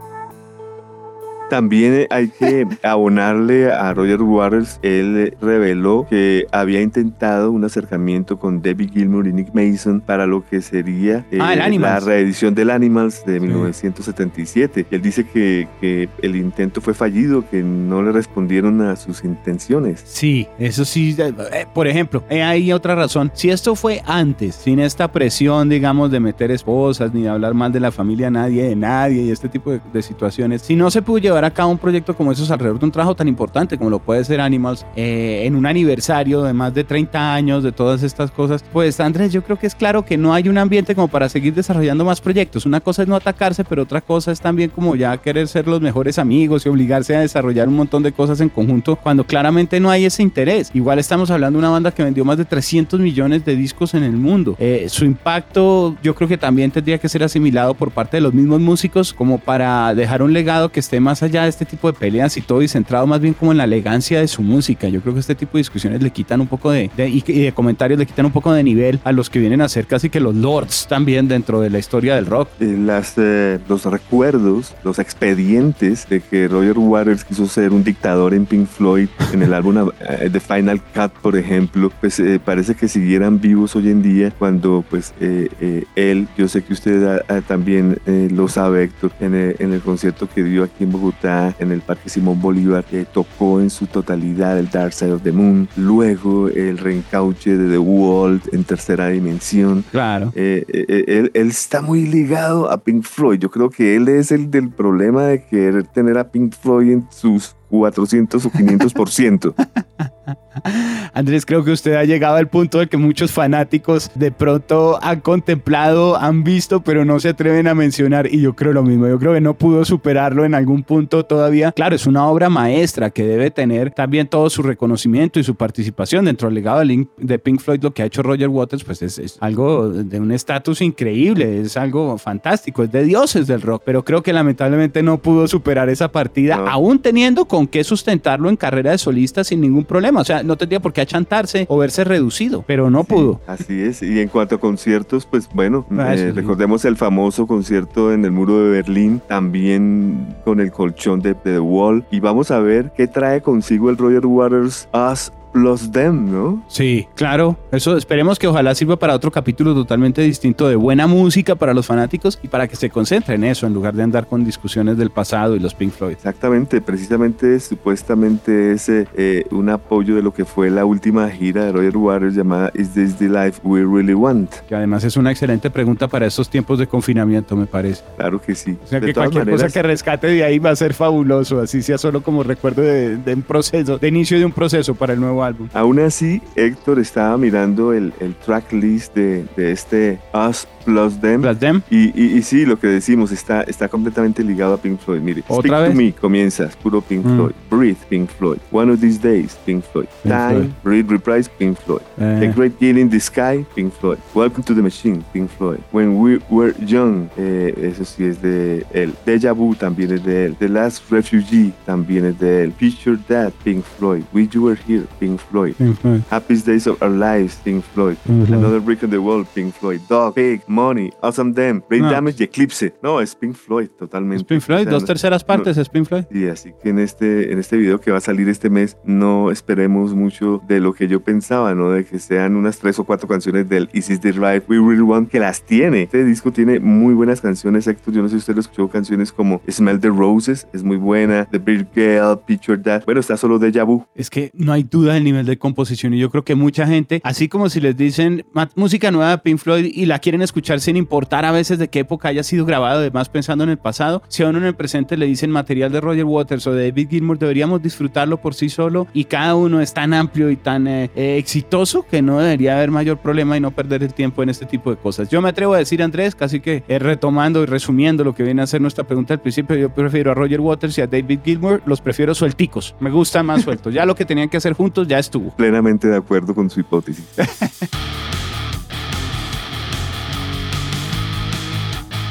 También 1.50 2.06
hay 2.10 2.28
que 2.28 2.66
abonarle 2.82 3.70
a 3.70 3.92
Roger 3.92 4.22
Waters, 4.22 4.78
él 4.82 5.36
reveló 5.40 6.06
que 6.08 6.46
había 6.52 6.80
intentado 6.80 7.50
un 7.50 7.64
acercamiento 7.64 8.38
con 8.38 8.62
David 8.62 8.90
Gilmour 8.92 9.26
y 9.26 9.32
Nick 9.32 9.54
Mason 9.54 10.00
para 10.00 10.26
lo 10.26 10.44
que 10.46 10.62
sería 10.62 11.24
eh, 11.30 11.38
ah, 11.40 11.54
la 11.54 12.00
reedición 12.00 12.54
del 12.54 12.70
Animals 12.70 13.24
de 13.26 13.40
1977. 13.40 14.86
Él 14.90 15.02
dice 15.02 15.26
que, 15.26 15.68
que, 15.80 16.08
el 16.22 16.36
intento 16.36 16.80
fue 16.80 16.94
fallido, 16.94 17.44
que 17.48 17.62
no 17.62 18.02
le 18.02 18.12
respondieron 18.12 18.80
a 18.82 18.96
sus 18.96 19.24
intenciones. 19.24 20.02
Sí, 20.04 20.48
eso 20.58 20.84
sí. 20.84 21.14
Eh, 21.18 21.34
eh, 21.52 21.66
por 21.72 21.86
ejemplo, 21.86 22.24
hay 22.30 22.72
otra 22.72 22.94
razón. 22.94 23.30
Si 23.34 23.50
esto 23.50 23.74
fue 23.74 24.02
antes, 24.06 24.54
sin 24.54 24.80
esta 24.80 25.10
presión, 25.10 25.68
digamos, 25.68 26.10
de 26.10 26.20
meter 26.20 26.50
esposas 26.50 27.12
ni 27.12 27.22
de 27.22 27.28
hablar 27.28 27.54
mal 27.54 27.72
de 27.72 27.80
la 27.80 27.92
familia 27.92 28.30
nadie, 28.30 28.64
de 28.64 28.76
nadie 28.76 29.22
y 29.22 29.30
este 29.30 29.48
tipo 29.48 29.70
de, 29.70 29.80
de 29.92 30.02
situaciones, 30.02 30.62
si 30.62 30.76
no 30.76 30.90
se 30.90 31.02
pudo 31.02 31.18
llevar 31.18 31.33
llevar 31.34 31.44
a 31.44 31.50
cabo 31.50 31.70
un 31.70 31.78
proyecto 31.78 32.14
como 32.14 32.30
esos 32.30 32.50
alrededor 32.50 32.78
de 32.78 32.84
un 32.84 32.92
trabajo 32.92 33.16
tan 33.16 33.26
importante 33.26 33.76
como 33.76 33.90
lo 33.90 33.98
puede 33.98 34.24
ser 34.24 34.40
Animals, 34.40 34.86
eh, 34.94 35.42
en 35.44 35.56
un 35.56 35.66
aniversario 35.66 36.42
de 36.42 36.52
más 36.52 36.72
de 36.74 36.84
30 36.84 37.34
años 37.34 37.64
de 37.64 37.72
todas 37.72 38.02
estas 38.02 38.30
cosas, 38.30 38.64
pues 38.72 39.00
Andrés, 39.00 39.32
yo 39.32 39.42
creo 39.42 39.58
que 39.58 39.66
es 39.66 39.74
claro 39.74 40.04
que 40.04 40.16
no 40.16 40.32
hay 40.32 40.48
un 40.48 40.58
ambiente 40.58 40.94
como 40.94 41.08
para 41.08 41.28
seguir 41.28 41.52
desarrollando 41.54 42.04
más 42.04 42.20
proyectos. 42.20 42.66
Una 42.66 42.80
cosa 42.80 43.02
es 43.02 43.08
no 43.08 43.16
atacarse, 43.16 43.64
pero 43.64 43.82
otra 43.82 44.00
cosa 44.00 44.30
es 44.30 44.40
también 44.40 44.70
como 44.70 44.94
ya 44.94 45.16
querer 45.16 45.48
ser 45.48 45.66
los 45.66 45.80
mejores 45.80 46.18
amigos 46.18 46.64
y 46.64 46.68
obligarse 46.68 47.16
a 47.16 47.20
desarrollar 47.20 47.68
un 47.68 47.76
montón 47.76 48.02
de 48.02 48.12
cosas 48.12 48.40
en 48.40 48.48
conjunto 48.48 48.96
cuando 48.96 49.24
claramente 49.24 49.80
no 49.80 49.90
hay 49.90 50.04
ese 50.04 50.22
interés. 50.22 50.70
Igual 50.72 51.00
estamos 51.00 51.30
hablando 51.30 51.58
de 51.58 51.64
una 51.64 51.70
banda 51.70 51.90
que 51.90 52.04
vendió 52.04 52.24
más 52.24 52.38
de 52.38 52.44
300 52.44 53.00
millones 53.00 53.44
de 53.44 53.56
discos 53.56 53.94
en 53.94 54.04
el 54.04 54.12
mundo. 54.12 54.56
Eh, 54.60 54.86
su 54.88 55.04
impacto 55.04 55.96
yo 56.02 56.14
creo 56.14 56.28
que 56.28 56.38
también 56.38 56.70
tendría 56.70 56.98
que 56.98 57.08
ser 57.08 57.24
asimilado 57.24 57.74
por 57.74 57.90
parte 57.90 58.18
de 58.18 58.20
los 58.20 58.32
mismos 58.32 58.60
músicos 58.60 59.12
como 59.12 59.38
para 59.38 59.94
dejar 59.94 60.22
un 60.22 60.32
legado 60.32 60.70
que 60.70 60.80
esté 60.80 61.00
más 61.00 61.22
allá 61.24 61.42
de 61.42 61.48
este 61.48 61.64
tipo 61.64 61.90
de 61.90 61.98
peleas 61.98 62.36
y 62.36 62.40
todo 62.40 62.62
y 62.62 62.68
centrado 62.68 63.06
más 63.06 63.20
bien 63.20 63.34
como 63.34 63.52
en 63.52 63.58
la 63.58 63.64
elegancia 63.64 64.20
de 64.20 64.28
su 64.28 64.42
música. 64.42 64.88
Yo 64.88 65.00
creo 65.00 65.14
que 65.14 65.20
este 65.20 65.34
tipo 65.34 65.52
de 65.52 65.60
discusiones 65.60 66.02
le 66.02 66.10
quitan 66.10 66.40
un 66.40 66.46
poco 66.46 66.70
de, 66.70 66.90
y, 66.96 67.20
de 67.20 67.52
comentarios 67.52 67.98
le 67.98 68.06
quitan 68.06 68.26
un 68.26 68.32
poco 68.32 68.52
de 68.52 68.62
nivel 68.62 69.00
a 69.04 69.12
los 69.12 69.30
que 69.30 69.38
vienen 69.38 69.60
a 69.60 69.68
ser 69.68 69.86
casi 69.86 70.10
que 70.10 70.20
los 70.20 70.34
lords 70.34 70.86
también 70.88 71.28
dentro 71.28 71.60
de 71.60 71.70
la 71.70 71.78
historia 71.78 72.14
del 72.14 72.26
rock. 72.26 72.48
Eh, 72.60 72.76
las, 72.78 73.14
eh, 73.16 73.58
los 73.68 73.84
recuerdos, 73.84 74.74
los 74.84 74.98
expedientes 74.98 76.08
de 76.08 76.20
que 76.20 76.48
Roger 76.48 76.78
Waters 76.78 77.24
quiso 77.24 77.46
ser 77.46 77.72
un 77.72 77.84
dictador 77.84 78.34
en 78.34 78.46
Pink 78.46 78.66
Floyd 78.66 79.08
en 79.32 79.42
el 79.42 79.54
álbum 79.54 79.90
eh, 80.00 80.28
The 80.30 80.40
Final 80.40 80.80
Cut, 80.94 81.12
por 81.22 81.36
ejemplo, 81.36 81.90
pues 82.00 82.22
parece 82.44 82.74
que 82.74 82.88
siguieran 82.88 83.40
vivos 83.40 83.74
hoy 83.76 83.90
en 83.90 84.02
día 84.02 84.30
cuando 84.30 84.84
pues 84.88 85.12
él, 85.20 86.28
yo 86.36 86.48
sé 86.48 86.62
que 86.62 86.72
usted 86.72 87.22
también 87.46 87.98
lo 88.06 88.48
sabe 88.48 88.84
Héctor, 88.84 89.12
en 89.20 89.34
en 89.34 89.72
el 89.72 89.80
concierto 89.80 90.28
que 90.32 90.42
dio 90.42 90.64
aquí 90.64 90.84
en 90.84 90.92
Bogotá, 90.92 91.13
en 91.22 91.72
el 91.72 91.80
Parque 91.80 92.08
Simón 92.08 92.40
Bolívar, 92.40 92.84
que 92.84 93.04
tocó 93.04 93.60
en 93.60 93.70
su 93.70 93.86
totalidad 93.86 94.58
el 94.58 94.70
Dark 94.70 94.92
Side 94.92 95.12
of 95.12 95.22
the 95.22 95.32
Moon, 95.32 95.68
luego 95.76 96.48
el 96.48 96.78
reencauche 96.78 97.56
de 97.56 97.70
The 97.70 97.78
World 97.78 98.42
en 98.52 98.64
tercera 98.64 99.08
dimensión. 99.08 99.84
Claro. 99.90 100.32
Eh, 100.34 100.64
eh, 100.68 100.84
eh, 100.88 101.04
él, 101.06 101.30
él, 101.34 101.48
está 101.48 101.80
muy 101.80 102.06
ligado 102.06 102.70
a 102.70 102.78
Pink 102.78 103.04
Floyd. 103.04 103.38
Yo 103.38 103.50
creo 103.50 103.70
que 103.70 103.96
él 103.96 104.08
es 104.08 104.32
el 104.32 104.50
del 104.50 104.70
problema 104.70 105.24
de 105.24 105.44
querer 105.46 105.86
tener 105.86 106.18
a 106.18 106.30
Pink 106.30 106.54
Floyd 106.54 106.92
en 106.92 107.06
sus 107.10 107.54
400 107.68 108.44
o 108.44 108.50
500%. 108.50 109.54
Andrés, 111.12 111.44
creo 111.46 111.64
que 111.64 111.72
usted 111.72 111.94
ha 111.94 112.04
llegado 112.04 112.36
al 112.36 112.48
punto 112.48 112.78
de 112.78 112.86
que 112.86 112.96
muchos 112.96 113.30
fanáticos 113.30 114.10
de 114.14 114.32
pronto 114.32 114.98
han 115.02 115.20
contemplado, 115.20 116.16
han 116.16 116.44
visto, 116.44 116.82
pero 116.82 117.04
no 117.04 117.20
se 117.20 117.30
atreven 117.30 117.68
a 117.68 117.74
mencionar. 117.74 118.32
Y 118.32 118.40
yo 118.40 118.54
creo 118.54 118.72
lo 118.72 118.82
mismo. 118.82 119.06
Yo 119.06 119.18
creo 119.18 119.34
que 119.34 119.40
no 119.40 119.54
pudo 119.54 119.84
superarlo 119.84 120.44
en 120.44 120.54
algún 120.54 120.82
punto 120.82 121.24
todavía. 121.24 121.72
Claro, 121.72 121.94
es 121.94 122.06
una 122.06 122.26
obra 122.26 122.48
maestra 122.48 123.10
que 123.10 123.24
debe 123.24 123.50
tener 123.50 123.90
también 123.90 124.26
todo 124.28 124.48
su 124.50 124.62
reconocimiento 124.62 125.38
y 125.38 125.44
su 125.44 125.54
participación 125.54 126.24
dentro 126.24 126.48
del 126.48 126.54
legado 126.54 126.82
de 127.18 127.38
Pink 127.38 127.60
Floyd. 127.60 127.82
Lo 127.82 127.92
que 127.92 128.02
ha 128.02 128.06
hecho 128.06 128.22
Roger 128.22 128.48
Waters, 128.48 128.84
pues 128.84 129.02
es, 129.02 129.38
algo 129.40 129.88
de 129.88 130.20
un 130.20 130.32
estatus 130.32 130.80
increíble, 130.80 131.60
es 131.60 131.76
algo 131.76 132.16
fantástico, 132.18 132.82
es 132.82 132.92
de 132.92 133.04
dioses 133.04 133.46
del 133.46 133.62
rock. 133.62 133.82
Pero 133.84 134.04
creo 134.04 134.22
que 134.22 134.32
lamentablemente 134.32 135.02
no 135.02 135.18
pudo 135.18 135.46
superar 135.48 135.88
esa 135.88 136.10
partida, 136.10 136.56
aún 136.68 136.98
teniendo 137.00 137.44
con 137.46 137.63
qué 137.66 137.84
sustentarlo 137.84 138.48
en 138.48 138.56
carrera 138.56 138.92
de 138.92 138.98
solista 138.98 139.44
sin 139.44 139.60
ningún 139.60 139.84
problema. 139.84 140.20
O 140.20 140.24
sea, 140.24 140.42
no 140.42 140.56
tendría 140.56 140.80
por 140.80 140.92
qué 140.92 141.00
achantarse 141.00 141.66
o 141.68 141.78
verse 141.78 142.04
reducido, 142.04 142.64
pero 142.66 142.90
no 142.90 143.04
pudo. 143.04 143.40
Así 143.46 143.82
es. 143.82 144.02
Y 144.02 144.20
en 144.20 144.28
cuanto 144.28 144.56
a 144.56 144.60
conciertos, 144.60 145.26
pues 145.26 145.48
bueno, 145.52 145.86
ah, 145.98 146.14
eh, 146.14 146.32
recordemos 146.32 146.84
el 146.84 146.96
famoso 146.96 147.46
concierto 147.46 148.12
en 148.12 148.24
el 148.24 148.30
muro 148.30 148.64
de 148.64 148.70
Berlín, 148.70 149.20
también 149.28 150.36
con 150.44 150.60
el 150.60 150.70
colchón 150.70 151.20
de, 151.20 151.34
The 151.34 151.60
Wall. 151.60 152.04
Y 152.10 152.20
vamos 152.20 152.50
a 152.50 152.60
ver 152.60 152.92
qué 152.96 153.06
trae 153.06 153.42
consigo 153.42 153.90
el 153.90 153.96
Roger 153.96 154.26
Waters 154.26 154.88
Us 154.92 155.32
los 155.54 155.92
Them, 155.92 156.30
¿no? 156.30 156.62
Sí, 156.68 157.06
claro. 157.14 157.56
Eso 157.72 157.96
esperemos 157.96 158.38
que 158.38 158.46
ojalá 158.46 158.74
sirva 158.74 158.98
para 158.98 159.14
otro 159.14 159.30
capítulo 159.30 159.72
totalmente 159.74 160.20
distinto 160.22 160.68
de 160.68 160.76
buena 160.76 161.06
música 161.06 161.54
para 161.54 161.72
los 161.72 161.86
fanáticos 161.86 162.38
y 162.42 162.48
para 162.48 162.68
que 162.68 162.76
se 162.76 162.90
concentren 162.90 163.44
en 163.44 163.50
eso 163.50 163.66
en 163.66 163.72
lugar 163.72 163.94
de 163.94 164.02
andar 164.02 164.26
con 164.26 164.44
discusiones 164.44 164.98
del 164.98 165.10
pasado 165.10 165.56
y 165.56 165.60
los 165.60 165.74
Pink 165.74 165.92
Floyd. 165.92 166.12
Exactamente, 166.12 166.80
precisamente 166.80 167.58
supuestamente 167.60 168.72
es 168.72 168.88
eh, 168.88 169.46
un 169.50 169.68
apoyo 169.70 170.16
de 170.16 170.22
lo 170.22 170.34
que 170.34 170.44
fue 170.44 170.70
la 170.70 170.84
última 170.84 171.28
gira 171.30 171.64
de 171.64 171.72
Roger 171.72 171.96
Waters 171.96 172.34
llamada 172.34 172.72
Is 172.74 172.90
This 172.90 173.16
the 173.16 173.28
Life 173.28 173.60
We 173.62 173.80
Really 173.80 174.14
Want? 174.14 174.50
Que 174.68 174.74
además 174.74 175.04
es 175.04 175.16
una 175.16 175.30
excelente 175.30 175.70
pregunta 175.70 176.08
para 176.08 176.26
estos 176.26 176.48
tiempos 176.48 176.78
de 176.78 176.86
confinamiento, 176.86 177.54
me 177.56 177.66
parece. 177.66 178.02
Claro 178.16 178.40
que 178.40 178.54
sí. 178.54 178.76
O 178.84 178.86
sea 178.86 179.00
que 179.00 179.14
cualquier 179.14 179.48
cosa 179.48 179.68
que 179.68 179.82
rescate 179.82 180.26
de 180.26 180.44
ahí 180.44 180.58
va 180.58 180.70
a 180.70 180.76
ser 180.76 180.94
fabuloso, 180.94 181.60
así 181.60 181.82
sea 181.82 181.98
solo 181.98 182.22
como 182.22 182.42
recuerdo 182.42 182.82
de, 182.82 183.16
de 183.16 183.34
un 183.34 183.42
proceso, 183.42 183.98
de 183.98 184.08
inicio 184.08 184.38
de 184.38 184.44
un 184.44 184.52
proceso 184.52 184.94
para 184.94 185.12
el 185.12 185.20
nuevo 185.20 185.43
Aún 185.72 185.98
así, 186.00 186.40
Héctor 186.54 186.98
estaba 186.98 187.36
mirando 187.36 187.92
el, 187.92 188.12
el 188.20 188.34
track 188.34 188.72
list 188.72 189.14
de, 189.14 189.44
de 189.56 189.72
este 189.72 190.18
Us 190.32 190.66
Plus 190.84 191.20
Them. 191.20 191.42
Plus 191.42 191.58
Them. 191.58 191.82
Y, 191.90 192.36
y, 192.36 192.42
sí, 192.42 192.64
lo 192.64 192.78
que 192.78 192.86
decimos 192.86 193.32
está, 193.32 193.62
está 193.62 193.88
completamente 193.88 194.42
ligado 194.42 194.74
a 194.74 194.78
Pink 194.78 195.00
Floyd. 195.00 195.20
Mire, 195.20 195.42
¿Otra 195.48 195.60
Speak 195.60 195.80
vez? 195.80 195.90
to 195.90 195.96
Me 195.96 196.12
comienzas, 196.12 196.76
puro 196.76 197.00
Pink 197.00 197.24
mm. 197.24 197.36
Floyd. 197.36 197.52
Breathe, 197.70 197.96
Pink 198.08 198.30
Floyd. 198.30 198.58
One 198.70 198.92
of 198.92 199.00
These 199.00 199.20
Days, 199.20 199.56
Pink 199.64 199.84
Floyd. 199.84 200.06
Pink 200.22 200.34
Time, 200.34 200.52
Floyd. 200.52 200.72
Read, 200.84 201.10
Reprise, 201.10 201.50
Pink 201.58 201.78
Floyd. 201.78 202.02
Eh. 202.18 202.40
The 202.40 202.48
Great 202.48 202.78
Deal 202.78 202.98
in 202.98 203.10
the 203.10 203.20
Sky, 203.20 203.64
Pink 203.74 203.92
Floyd. 203.94 204.18
Welcome 204.34 204.62
to 204.64 204.74
the 204.74 204.82
Machine, 204.82 205.24
Pink 205.32 205.50
Floyd. 205.50 205.80
When 205.92 206.20
We 206.20 206.40
Were 206.50 206.74
Young, 206.84 207.28
eh, 207.36 207.74
eso 207.76 208.04
sí 208.04 208.24
es 208.24 208.40
de 208.42 208.84
él. 208.92 209.14
Deja 209.24 209.52
Vu 209.52 209.74
también 209.74 210.12
es 210.12 210.24
de 210.24 210.46
él. 210.46 210.56
The 210.58 210.68
Last 210.68 211.10
Refugee 211.10 211.72
también 211.86 212.26
es 212.26 212.38
de 212.38 212.64
él. 212.64 212.72
Picture 212.72 213.18
That, 213.28 213.52
Pink 213.64 213.84
Floyd. 213.98 214.24
We 214.32 214.48
You 214.52 214.66
Were 214.66 214.78
Here, 214.86 215.06
Pink 215.18 215.33
Floyd. 215.40 215.74
Pink 215.76 215.98
Floyd. 215.98 216.20
Happiest 216.30 216.66
Days 216.66 216.86
of 216.86 217.00
Our 217.02 217.10
Lives, 217.10 217.60
Pink 217.64 217.84
Floyd. 217.94 218.16
Pink 218.26 218.46
Floyd. 218.46 218.58
Another 218.58 218.80
Brick 218.80 219.02
in 219.02 219.10
the 219.10 219.18
Wall, 219.18 219.44
Pink 219.54 219.74
Floyd. 219.74 220.00
Dog, 220.08 220.34
Big, 220.34 220.62
Money, 220.66 221.10
Awesome 221.22 221.52
Them, 221.54 221.82
Brain 221.88 222.02
no. 222.02 222.10
Damage 222.10 222.36
y 222.40 222.44
Eclipse. 222.44 222.94
No, 223.02 223.20
es 223.20 223.34
Pink 223.34 223.54
Floyd, 223.54 223.88
totalmente. 223.98 224.42
Es 224.42 224.44
Pink 224.44 224.60
Floyd, 224.60 224.88
dos 224.88 225.04
terceras 225.04 225.44
partes 225.44 225.76
no, 225.76 225.82
es 225.82 225.88
Pink 225.88 226.06
Floyd. 226.06 226.24
Y 226.30 226.46
así 226.46 226.72
que 226.82 226.90
en 226.90 226.98
este, 226.98 227.52
en 227.52 227.58
este 227.58 227.76
video 227.76 228.00
que 228.00 228.10
va 228.10 228.18
a 228.18 228.20
salir 228.20 228.48
este 228.48 228.70
mes, 228.70 228.96
no 229.04 229.50
esperemos 229.50 230.14
mucho 230.14 230.60
de 230.66 230.80
lo 230.80 230.92
que 230.92 231.08
yo 231.08 231.20
pensaba, 231.20 231.74
¿no? 231.74 231.90
De 231.90 232.04
que 232.04 232.18
sean 232.18 232.56
unas 232.56 232.78
tres 232.78 232.98
o 232.98 233.04
cuatro 233.04 233.28
canciones 233.28 233.68
del 233.68 233.88
Is 233.92 234.06
This 234.06 234.20
the 234.20 234.32
Right 234.32 234.64
We 234.68 234.76
Really 234.76 235.02
Want, 235.02 235.30
que 235.30 235.40
las 235.40 235.62
tiene. 235.62 236.02
Este 236.02 236.24
disco 236.24 236.52
tiene 236.52 236.80
muy 236.80 237.14
buenas 237.14 237.40
canciones, 237.40 237.86
Héctor. 237.86 238.14
Yo 238.14 238.22
no 238.22 238.28
sé 238.28 238.34
si 238.34 238.38
usted 238.38 238.54
lo 238.54 238.60
escuchó, 238.60 238.88
canciones 238.88 239.32
como 239.32 239.60
Smell 239.70 240.00
the 240.00 240.08
Roses, 240.08 240.66
es 240.72 240.82
muy 240.82 240.96
buena. 240.96 241.46
The 241.50 241.58
Big 241.58 241.86
Girl, 241.94 242.38
Picture 242.46 242.78
That. 242.78 243.04
Bueno, 243.04 243.20
está 243.20 243.36
solo 243.36 243.58
Deja 243.58 243.84
Vu. 243.84 244.04
Es 244.14 244.30
que 244.30 244.50
no 244.54 244.72
hay 244.72 244.82
duda 244.82 245.16
el 245.24 245.32
nivel 245.32 245.46
de 245.46 245.58
composición 245.58 246.12
y 246.14 246.18
yo 246.18 246.30
creo 246.30 246.44
que 246.44 246.54
mucha 246.54 246.86
gente, 246.86 247.20
así 247.24 247.48
como 247.48 247.68
si 247.70 247.80
les 247.80 247.96
dicen 247.96 248.44
música 248.74 249.10
nueva 249.10 249.30
de 249.30 249.38
Pink 249.38 249.58
Floyd 249.58 249.90
y 249.92 250.06
la 250.06 250.18
quieren 250.18 250.42
escuchar 250.42 250.80
sin 250.80 250.96
importar 250.96 251.44
a 251.44 251.52
veces 251.52 251.78
de 251.78 251.88
qué 251.88 252.00
época 252.00 252.28
haya 252.28 252.42
sido 252.42 252.66
grabado, 252.66 253.00
además 253.00 253.28
pensando 253.28 253.64
en 253.64 253.70
el 253.70 253.78
pasado, 253.78 254.22
si 254.28 254.42
a 254.42 254.48
uno 254.48 254.58
en 254.58 254.64
el 254.64 254.74
presente 254.74 255.16
le 255.16 255.26
dicen 255.26 255.50
material 255.50 255.90
de 255.90 256.00
Roger 256.00 256.24
Waters 256.24 256.66
o 256.66 256.72
de 256.72 256.90
David 256.90 257.08
Gilmour, 257.08 257.38
deberíamos 257.38 257.82
disfrutarlo 257.82 258.40
por 258.40 258.54
sí 258.54 258.68
solo 258.68 259.06
y 259.14 259.24
cada 259.24 259.54
uno 259.54 259.80
es 259.80 259.94
tan 259.94 260.12
amplio 260.12 260.50
y 260.50 260.56
tan 260.56 260.86
eh, 260.86 261.10
eh, 261.16 261.36
exitoso 261.38 262.04
que 262.08 262.20
no 262.20 262.38
debería 262.40 262.76
haber 262.76 262.90
mayor 262.90 263.18
problema 263.18 263.56
y 263.56 263.60
no 263.60 263.70
perder 263.70 264.02
el 264.02 264.12
tiempo 264.12 264.42
en 264.42 264.50
este 264.50 264.66
tipo 264.66 264.90
de 264.90 264.96
cosas. 264.96 265.28
Yo 265.28 265.40
me 265.40 265.48
atrevo 265.48 265.74
a 265.74 265.78
decir, 265.78 266.02
Andrés, 266.02 266.34
casi 266.34 266.60
que 266.60 266.84
eh, 266.88 266.98
retomando 266.98 267.62
y 267.62 267.66
resumiendo 267.66 268.24
lo 268.24 268.34
que 268.34 268.42
viene 268.42 268.62
a 268.62 268.66
ser 268.66 268.80
nuestra 268.80 269.04
pregunta 269.04 269.34
al 269.34 269.40
principio, 269.40 269.76
yo 269.76 269.88
prefiero 269.90 270.32
a 270.32 270.34
Roger 270.34 270.60
Waters 270.60 270.98
y 270.98 271.00
a 271.00 271.06
David 271.06 271.40
Gilmour, 271.44 271.82
los 271.86 272.00
prefiero 272.00 272.34
suelticos, 272.34 272.94
me 273.00 273.10
gusta 273.10 273.42
más 273.42 273.62
sueltos. 273.62 273.94
Ya 273.94 274.04
lo 274.04 274.14
que 274.14 274.24
tenían 274.24 274.48
que 274.48 274.56
hacer 274.56 274.74
juntos 274.74 275.08
ya 275.08 275.13
estuvo. 275.18 275.50
Plenamente 275.50 276.08
de 276.08 276.16
acuerdo 276.16 276.54
con 276.54 276.70
su 276.70 276.80
hipótesis. 276.80 277.24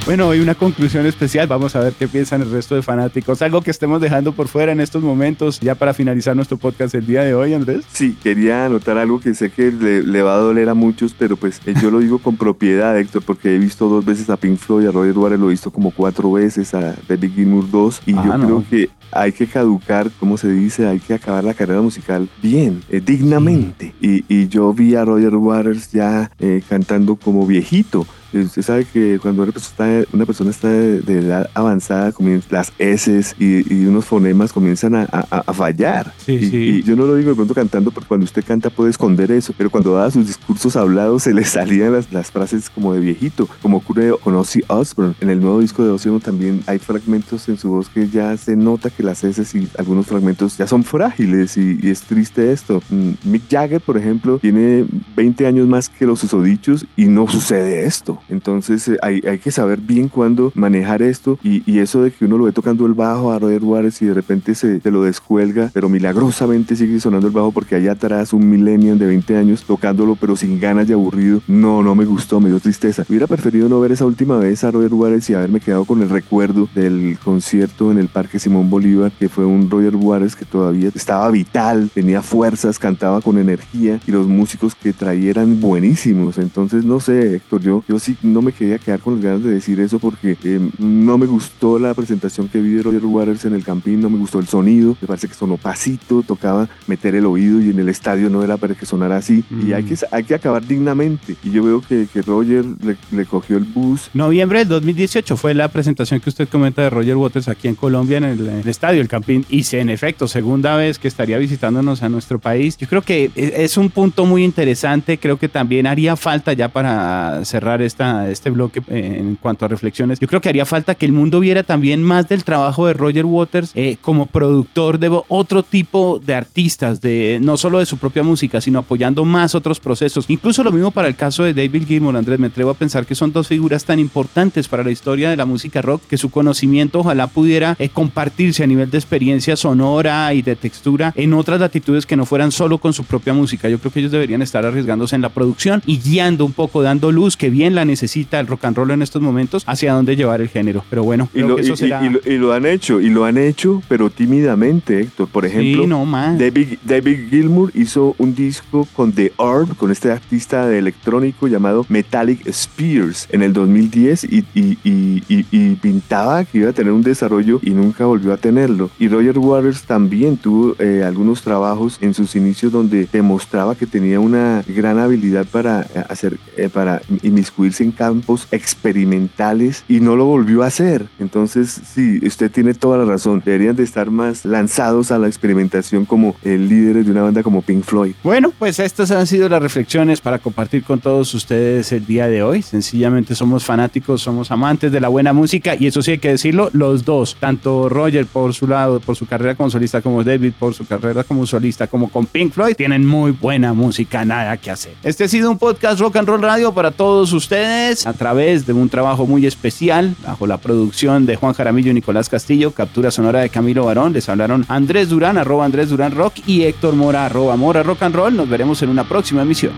Bueno, 0.06 0.28
hoy 0.28 0.42
una 0.42 0.54
conclusión 0.54 1.06
especial. 1.06 1.48
Vamos 1.48 1.78
a 1.78 1.80
ver 1.80 1.94
qué 1.94 2.10
piensan 2.10 2.42
el 2.42 2.52
resto 2.52 2.76
de 2.76 2.82
fanáticos. 2.82 3.42
Algo 3.42 3.62
que 3.62 3.72
estemos 3.72 4.02
dejando 4.02 4.34
por 4.34 4.50
fuera 4.50 4.74
en 4.74 4.82
estos 4.82 5.02
momentos, 5.02 5.62
ya 5.62 5.76
para 5.76 5.94
finalizar 5.94 6.36
nuestro 6.36 6.58
podcast 6.58 6.94
el 6.94 7.06
día 7.06 7.24
de 7.24 7.34
hoy, 7.34 7.54
Andrés. 7.54 7.86
Sí, 7.89 8.18
quería 8.22 8.66
anotar 8.66 8.98
algo 8.98 9.22
que 9.22 9.34
sé 9.34 9.50
que 9.50 9.72
le, 9.72 10.22
va 10.22 10.34
a 10.34 10.39
doler 10.39 10.68
a 10.68 10.74
muchos, 10.74 11.16
pero 11.18 11.38
pues 11.38 11.62
eh, 11.66 11.74
yo 11.82 11.89
lo 11.89 12.00
digo 12.00 12.20
con 12.20 12.36
propiedad, 12.36 13.00
Héctor, 13.00 13.24
porque 13.24 13.56
he 13.56 13.58
visto 13.58 13.88
dos 13.88 14.04
veces 14.04 14.30
a 14.30 14.36
Pink 14.36 14.58
Floyd, 14.58 14.88
a 14.88 14.92
Roger 14.92 15.18
Waters 15.18 15.39
lo 15.39 15.48
he 15.48 15.52
visto 15.52 15.72
como 15.72 15.92
cuatro 15.92 16.34
veces, 16.34 16.74
a 16.74 16.96
David 17.08 17.32
Gilmour 17.36 17.72
dos, 17.72 18.02
y 18.06 18.13
yo 18.13 18.22
creo 18.22 18.63
que 18.70 18.89
hay 19.10 19.32
que 19.32 19.48
caducar, 19.48 20.12
como 20.20 20.38
se 20.38 20.52
dice, 20.52 20.86
hay 20.86 21.00
que 21.00 21.13
acabar 21.13 21.46
la 21.46 21.54
carrera 21.54 21.82
musical 21.82 22.28
bien, 22.42 22.82
eh, 22.89 23.00
dignamente. 23.00 23.94
Y, 24.02 24.26
y, 24.28 24.50
yo 24.50 24.74
vi 24.74 24.96
a 24.96 25.06
Roger 25.06 25.36
Waters 25.36 25.92
ya 25.92 26.30
eh, 26.39 26.62
cantando 26.68 27.16
como 27.16 27.48
viejito. 27.48 28.06
Usted 28.34 28.62
sabe 28.62 28.86
que 28.86 29.19
cuando 29.19 29.43
una 29.43 29.52
persona 29.52 30.02
está, 30.02 30.10
una 30.15 30.26
persona 30.26 30.50
está 30.52 30.67
de, 30.67 31.19
edad 31.19 31.50
avanzada, 31.54 32.12
las 32.50 32.74
S 32.80 33.36
y, 33.39 33.86
unos 33.86 34.06
fonemas 34.06 34.52
comienzan 34.52 34.96
a, 34.96 35.54
fallar. 35.54 36.13
y, 36.28 36.82
yo 36.84 36.96
no 36.96 37.06
lo 37.06 37.15
digo 37.15 37.30
de 37.30 37.36
pronto 37.36 37.54
cantando, 37.54 37.91
porque 37.91 38.08
cuando 38.08 38.24
usted 38.24 38.43
canta 38.43 38.69
puede 38.69 38.89
esconder 38.89 39.32
eso, 39.32 39.54
pero 39.58 39.69
cuando 39.69 39.93
da 39.93 40.10
sus 40.10 40.28
discursos 40.28 40.76
hablados 40.76 41.24
se 41.24 41.34
le 41.34 41.43
salían 41.46 41.93
las, 42.12 42.32
frases 42.32 42.69
como 42.69 42.93
de 42.93 43.00
viejito, 43.00 43.48
como 43.62 43.78
ocurre 43.78 44.12
con 44.24 44.36
Ozzy 44.36 44.62
Osbourne. 44.67 45.13
En 45.22 45.30
el 45.30 45.39
nuevo 45.39 45.60
disco 45.60 45.84
de 45.84 45.91
Ozzy 45.91 46.10
Osbourne 46.10 46.26
también 46.26 46.63
hay 46.65 46.80
fragmentos 46.80 47.48
en 47.50 47.58
su 47.58 47.69
voz 47.69 47.89
que 47.89 48.08
ya 48.10 48.36
se 48.38 48.56
nota 48.56 48.89
que 48.89 49.04
las 49.04 49.24
S 49.24 49.58
y 49.58 49.67
algunos 49.78 50.08
fragmentos 50.08 50.58
ya 50.58 50.67
son 50.67 50.84
frágiles 50.84 51.58
y, 51.58 51.80
es 51.84 52.02
triste 52.02 52.52
esto. 52.52 52.82
Mm, 52.89 53.12
Mick 53.26 53.43
Jagger, 53.50 53.82
por 53.82 53.98
ejemplo, 53.98 54.39
tiene 54.39 54.86
20 55.15 55.46
años 55.46 55.67
más 55.67 55.89
que 55.89 56.06
los 56.06 56.19
susodichos 56.19 56.86
y 56.96 57.06
no 57.06 57.28
sucede 57.28 57.86
esto. 57.86 58.19
Entonces 58.30 58.88
eh, 58.88 58.98
hay, 59.02 59.22
hay, 59.28 59.40
que 59.40 59.52
saber 59.52 59.80
bien 59.80 60.08
cuándo 60.08 60.52
manejar 60.56 61.02
esto 61.02 61.38
y, 61.44 61.70
y, 61.70 61.80
eso 61.80 62.04
de 62.04 62.12
que 62.12 62.26
uno 62.26 62.38
lo 62.38 62.46
ve 62.46 62.52
tocando 62.52 62.86
el 62.86 62.94
bajo 62.94 63.32
a 63.32 63.40
Roger 63.40 63.64
Waters 63.64 64.02
y 64.02 64.06
de 64.06 64.14
repente 64.14 64.56
se, 64.56 64.80
se, 64.80 64.92
lo 64.92 65.04
descuelga, 65.04 65.70
pero 65.74 65.90
milagrosamente 65.90 66.76
sigue 66.76 67.00
sonando 67.00 67.28
el 67.28 67.34
bajo 67.34 67.52
porque 67.52 67.76
hay 67.76 67.88
atrás 67.88 68.32
un 68.34 68.50
millennium 68.50 68.98
de 68.98 69.08
20 69.08 69.38
años 69.38 69.64
tocándolo 69.64 70.16
pero 70.16 70.36
sin 70.36 70.60
ganas 70.60 70.90
y 70.90 70.94
aburrido. 70.94 71.42
No, 71.48 71.84
no 71.84 71.96
me 71.96 72.06
gustó, 72.06 72.40
me 72.40 72.50
dio 72.50 72.60
tristeza. 72.60 73.06
Hubiera 73.10 73.28
preferido 73.28 73.68
no 73.68 73.80
ver 73.80 73.92
esa 73.92 74.06
última 74.06 74.38
vez 74.38 74.64
a 74.64 74.72
Roger 74.72 74.94
Waters 74.94 75.30
y 75.30 75.34
haberme 75.34 75.60
quedado 75.60 75.86
con 75.86 76.02
el 76.02 76.10
recuerdo 76.10 76.70
del 76.74 77.18
concierto 77.24 77.92
en 77.92 77.98
el 77.98 78.08
Parque 78.08 78.40
Simón 78.40 78.70
Bolívar, 78.70 79.12
que 79.12 79.30
fue 79.30 79.46
un 79.46 79.70
Roger 79.70 79.96
Waters 79.96 80.36
que 80.36 80.46
todavía 80.46 80.90
estaba 80.94 81.30
vital, 81.32 81.90
tenía 81.94 82.22
fuerzas, 82.22 82.80
cantaba 82.80 83.22
con 83.22 83.38
energía 83.38 84.00
y 84.08 84.12
los 84.12 84.28
músicos 84.28 84.76
que 84.76 84.94
traía 84.94 85.32
eran 85.32 85.60
buenísimos. 85.60 86.38
Entonces, 86.38 86.86
no 86.86 87.00
sé, 87.00 87.36
Héctor, 87.36 87.62
yo, 87.62 87.84
yo 87.88 88.00
sí 88.00 88.12
no 88.21 88.41
me 88.41 88.52
quería 88.52 88.78
quedar 88.78 88.99
con 88.99 89.15
las 89.15 89.23
ganas 89.23 89.43
de 89.43 89.52
decir 89.52 89.80
eso 89.80 89.99
porque 89.99 90.38
eh, 90.43 90.69
no 90.78 91.17
me 91.17 91.26
gustó 91.26 91.80
la 91.80 91.93
presentación 91.93 92.47
que 92.47 92.62
vi 92.62 92.73
de 92.73 92.84
Roger 92.84 93.06
Waters 93.06 93.45
en 93.45 93.54
el 93.54 93.63
Campín, 93.63 94.02
no 94.02 94.10
me 94.10 94.17
gustó 94.17 94.39
el 94.39 94.47
sonido, 94.47 94.97
me 95.02 95.08
parece 95.08 95.28
que 95.28 95.34
sonó 95.34 95.58
pasito, 95.58 96.23
tocaba 96.23 96.67
meter 96.88 97.15
el 97.15 97.26
oído 97.26 97.62
y 97.62 97.69
en 97.69 97.80
el 97.80 97.89
estadio 97.89 98.30
no 98.30 98.43
era 98.43 98.58
para 98.58 98.76
que 98.76 98.86
sonara 98.86 99.17
así. 99.17 99.43
Y 99.65 99.73
hay 99.73 99.84
que, 99.84 99.95
hay 100.12 100.23
que 100.23 100.36
acabar 100.36 100.65
dignamente. 100.65 101.36
Y 101.43 101.52
yo 101.52 101.63
veo 101.63 101.82
que, 101.82 102.08
que 102.12 102.21
Roger 102.21 102.65
le, 103.12 103.26
cogió 103.26 103.58
el 103.58 103.63
bus. 103.63 104.10
Noviembre 104.13 104.60
del 104.60 104.67
2018 104.67 105.38
fue 105.38 105.54
la 105.54 105.67
presentación 105.67 106.19
que 106.19 106.30
usted 106.30 106.47
comenta 106.49 106.82
de 106.82 106.89
Roger 106.89 107.15
Waters 107.15 107.47
aquí 107.47 107.67
en 107.67 107.76
Colombia 107.76 108.17
en 108.17 108.23
el, 108.26 108.67
estadio, 108.67 109.02
el 109.02 109.08
Campín. 109.08 109.45
Y 109.49 109.63
en 109.76 109.89
efecto, 109.89 110.28
segunda 110.28 110.76
vez 110.76 110.99
que 110.99 111.08
estaría 111.08 111.38
visitándonos 111.38 112.04
a 112.04 112.10
nuestro 112.10 112.39
país. 112.39 112.78
Yo 112.78 112.88
creo 112.88 113.02
que 113.02 113.32
e, 113.36 113.63
es 113.63 113.78
un 113.78 113.89
punto 113.89 114.26
muy 114.26 114.43
interesante. 114.43 115.17
Creo 115.17 115.38
que 115.38 115.49
también 115.49 115.88
haría 115.88 116.15
falta 116.15 116.54
ya 116.54 116.69
para 116.69 117.43
cerrar 117.45 117.82
esta 117.82 118.03
este 118.30 118.50
bloque 118.50 118.82
eh, 118.88 119.18
en 119.20 119.36
cuanto 119.36 119.66
a 119.66 119.68
reflexiones, 119.68 120.20
yo 120.20 120.28
creo 120.28 120.42
que 120.42 120.50
haría 120.50 120.66
falta 120.66 120.96
que 120.96 121.06
el 121.06 121.13
mundo 121.13 121.39
viera 121.39 121.63
también 121.63 122.04
más 122.04 122.28
del 122.30 122.44
trabajo 122.44 122.88
de 122.88 122.94
Roger 122.94 123.26
Waters 123.26 123.72
eh, 123.76 123.98
como 124.02 124.26
productor 124.26 125.00
de 125.00 125.10
otro 125.28 125.63
tipo 125.63 126.20
de 126.24 126.36
artistas, 126.36 127.02
de 127.02 127.39
no 127.42 127.58
solo 127.58 127.80
de 127.80 127.86
su 127.86 127.98
propia 127.98 128.24
música, 128.24 128.62
sino 128.62 128.80
apoyando 128.80 129.26
más 129.26 129.56
otros 129.56 129.80
procesos. 129.80 130.26
Incluso 130.28 130.63
lo 130.63 130.72
mismo 130.72 130.92
para 130.92 131.08
el 131.08 131.16
caso 131.16 131.44
de 131.44 131.54
David 131.54 131.86
Gilmour, 131.88 132.16
Andrés, 132.16 132.39
me 132.39 132.48
atrevo 132.48 132.72
a 132.72 132.76
pensar 132.76 133.06
que 133.06 133.16
son 133.16 133.32
dos 133.32 133.48
figuras 133.48 133.86
tan 133.86 134.00
importantes 134.00 134.68
para 134.68 134.84
la 134.84 134.92
historia 134.92 135.30
de 135.30 135.38
la 135.38 135.46
música 135.46 135.82
rock 135.82 136.02
que 136.08 136.18
su 136.18 136.30
conocimiento 136.30 137.00
ojalá 137.00 137.28
pudiera 137.28 137.76
eh, 137.80 137.89
compartirse 137.89 138.63
a 138.63 138.68
nivel 138.68 138.89
de 138.89 138.98
experiencia 138.98 139.56
sonora 139.56 140.34
y 140.34 140.42
de 140.42 140.56
textura 140.56 141.13
en 141.16 141.34
otras 141.34 141.60
latitudes 141.60 142.06
que 142.06 142.16
no 142.16 142.26
fueran 142.26 142.52
solo 142.52 142.78
con 142.78 142.94
su 142.94 143.04
propia 143.04 143.34
música. 143.34 143.70
Yo 143.70 143.80
creo 143.80 143.92
que 143.92 144.00
ellos 144.00 144.12
deberían 144.12 144.42
estar 144.42 144.66
arriesgándose 144.66 145.16
en 145.16 145.22
la 145.22 145.30
producción 145.30 145.82
y 145.86 146.00
guiando 146.00 146.46
un 146.46 146.54
poco, 146.54 146.82
dando 146.82 147.12
luz, 147.12 147.38
que 147.38 147.50
bien 147.50 147.76
la 147.76 147.86
necesita 147.93 148.39
el 148.39 148.47
rock 148.47 148.65
and 148.65 148.75
roll 148.75 148.91
en 148.91 149.01
estos 149.01 149.21
momentos, 149.21 149.63
hacia 149.67 149.93
dónde 149.93 150.15
llevar 150.15 150.41
el 150.41 150.49
género. 150.49 150.84
Pero 150.89 151.03
bueno, 151.03 151.29
y 151.34 151.41
lo, 151.41 151.60
eso 151.60 151.75
será... 151.75 152.01
y, 152.03 152.38
lo, 152.38 152.53
han 152.53 152.65
hecho, 152.65 152.99
y 152.99 153.10
lo 153.10 153.25
han 153.25 153.38
hecho, 153.38 153.82
pero 153.88 154.10
tímidamente, 154.10 154.99
Héctor. 154.99 155.27
Por 155.27 155.45
ejemplo, 155.45 155.86
no, 155.88 156.06
David, 156.38 156.79
David 156.84 157.29
Gilmour 157.29 157.71
hizo 157.75 158.15
un 158.17 158.34
disco 158.34 158.88
con 158.95 159.12
The 159.13 159.32
Orb, 159.38 159.75
con 159.77 159.91
este 159.91 160.12
artista 160.12 160.67
de 160.67 160.79
electrónico 160.79 161.47
llamado 161.47 161.86
Metallic 161.89 162.47
Spears 162.47 163.27
en 163.32 163.43
el 163.43 163.53
2010 163.53 164.23
y, 164.25 164.45
y, 164.53 165.75
pintaba 165.82 166.45
que 166.45 166.60
iba 166.60 166.69
a 166.69 166.73
tener 166.73 166.93
un 166.93 167.03
desarrollo 167.03 167.60
y 167.62 167.71
nunca 167.71 168.06
volvió 168.06 168.34
a 168.34 168.38
tenerlo. 168.38 168.89
Y 168.99 169.08
Roger 169.08 169.38
Waters 169.38 169.84
también 169.84 170.38
tuvo 170.38 170.75
eh, 170.79 171.03
algunos 171.06 171.41
trabajos 171.41 171.97
en 172.01 172.13
sus 172.13 172.36
inicios 172.36 172.71
donde 172.71 173.08
demostraba 173.12 173.75
que 173.75 173.86
tenía 173.86 174.19
una 174.19 174.63
gran 174.67 174.97
habilidad 174.99 175.45
para 175.45 175.82
hacer, 176.10 176.38
eh, 176.58 176.69
para 176.69 177.01
inmiscuirse 177.21 177.73
en 177.82 177.92
campos 177.92 178.48
experimentales 178.52 179.84
y 179.88 180.00
no 180.00 180.16
lo 180.16 180.26
volvió 180.26 180.64
a 180.64 180.68
hacer. 180.68 181.06
Entonces, 181.20 181.82
sí, 181.94 182.20
usted 182.26 182.52
tiene 182.52 182.74
toda 182.74 182.98
la 182.98 183.06
razón. 183.06 183.42
Deberían 183.46 183.76
de 183.76 183.84
estar 183.84 184.10
más 184.10 184.46
lanzados 184.46 185.12
a 185.12 185.20
la 185.20 185.28
experimentación 185.28 186.06
como 186.06 186.36
el 186.44 186.70
líder 186.70 187.04
de 187.04 187.12
una 187.12 187.24
banda 187.24 187.44
como 187.44 187.62
Pink 187.62 187.84
Floyd. 187.84 188.14
Bueno, 188.24 188.52
pues 188.58 188.80
estas 188.80 189.12
han 189.12 189.28
sido 189.28 189.50
las 189.50 189.62
reflexiones 189.62 190.22
para 190.22 190.40
compartir 190.40 190.84
con 190.84 191.00
todos 191.00 191.34
ustedes 191.34 191.92
el 191.92 192.06
día 192.06 192.28
de 192.28 192.44
hoy. 192.44 192.62
Sencillamente 192.62 193.36
somos 193.36 193.64
fanáticos, 193.64 194.22
somos 194.22 194.52
amantes 194.52 194.92
de 194.92 195.00
la 195.00 195.08
buena 195.08 195.34
música 195.34 195.76
y 195.80 195.88
eso 195.88 196.02
sí 196.02 196.12
hay 196.12 196.18
que 196.20 196.30
decirlo, 196.30 196.70
los 196.74 197.06
dos, 197.06 197.38
tanto 197.40 197.90
Roger 197.90 198.26
por 198.26 198.54
su 198.54 198.68
lado, 198.68 199.00
por 199.00 199.16
su 199.16 199.26
carrera 199.26 199.56
como 199.56 199.70
solista, 199.70 200.02
como 200.02 200.24
David 200.24 200.54
por 200.58 200.74
su 200.74 200.86
carrera 200.86 201.24
como 201.24 201.46
solista, 201.46 201.88
como 201.88 202.10
con 202.10 202.26
Pink 202.26 202.54
Floyd, 202.54 202.76
tienen 202.76 203.06
muy 203.06 203.32
buena 203.32 203.74
música, 203.74 204.26
nada 204.26 204.58
que 204.58 204.72
hacer. 204.72 204.94
Este 205.04 205.26
ha 205.26 205.28
sido 205.28 205.52
un 205.52 205.58
podcast 205.58 206.00
Rock 206.00 206.18
and 206.18 206.28
Roll 206.28 206.42
Radio 206.42 206.74
para 206.74 206.92
todos 206.92 207.34
ustedes 207.63 208.08
a 208.08 208.13
través 208.13 208.65
de 208.65 208.73
un 208.73 208.89
trabajo 208.89 209.26
muy 209.26 209.45
especial 209.45 210.15
bajo 210.26 210.47
la 210.47 210.58
producción 210.58 211.26
de 211.26 211.36
Juan 211.38 211.54
Jaramillo 211.54 211.91
y 211.91 211.93
Nicolás 211.93 212.28
Castillo, 212.28 212.71
captura 212.71 213.10
sonora 213.10 213.39
de 213.39 213.49
Camilo 213.49 213.86
Barón. 213.86 214.13
Les 214.13 214.28
hablaron 214.28 214.65
Andrés 214.67 215.10
Durán, 215.10 215.38
arroba 215.38 215.65
Andrés 215.65 215.89
Durán 215.89 216.12
Rock 216.13 216.36
y 216.45 216.63
Héctor 216.63 216.95
Mora, 216.95 217.26
arroba 217.26 217.56
Mora 217.56 217.84
Rock 217.84 218.04
and 218.04 218.15
Roll. 218.15 218.36
Nos 218.36 218.49
veremos 218.49 218.82
en 218.82 218.89
una 218.89 219.08
próxima 219.08 219.43
emisión. 219.43 219.73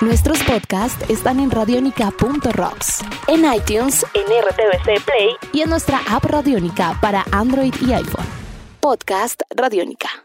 Nuestros 0.00 0.42
podcasts 0.44 1.04
están 1.10 1.40
en 1.40 1.50
radionica.rocks, 1.50 3.00
en 3.26 3.40
iTunes, 3.52 4.06
en 4.14 4.22
RTVC 4.22 5.04
Play 5.04 5.36
y 5.52 5.60
en 5.60 5.68
nuestra 5.68 6.00
app 6.08 6.24
Radionica 6.24 6.98
para 7.02 7.22
Android 7.32 7.74
y 7.86 7.92
iPhone. 7.92 8.26
Podcast 8.80 9.42
Radionica. 9.54 10.24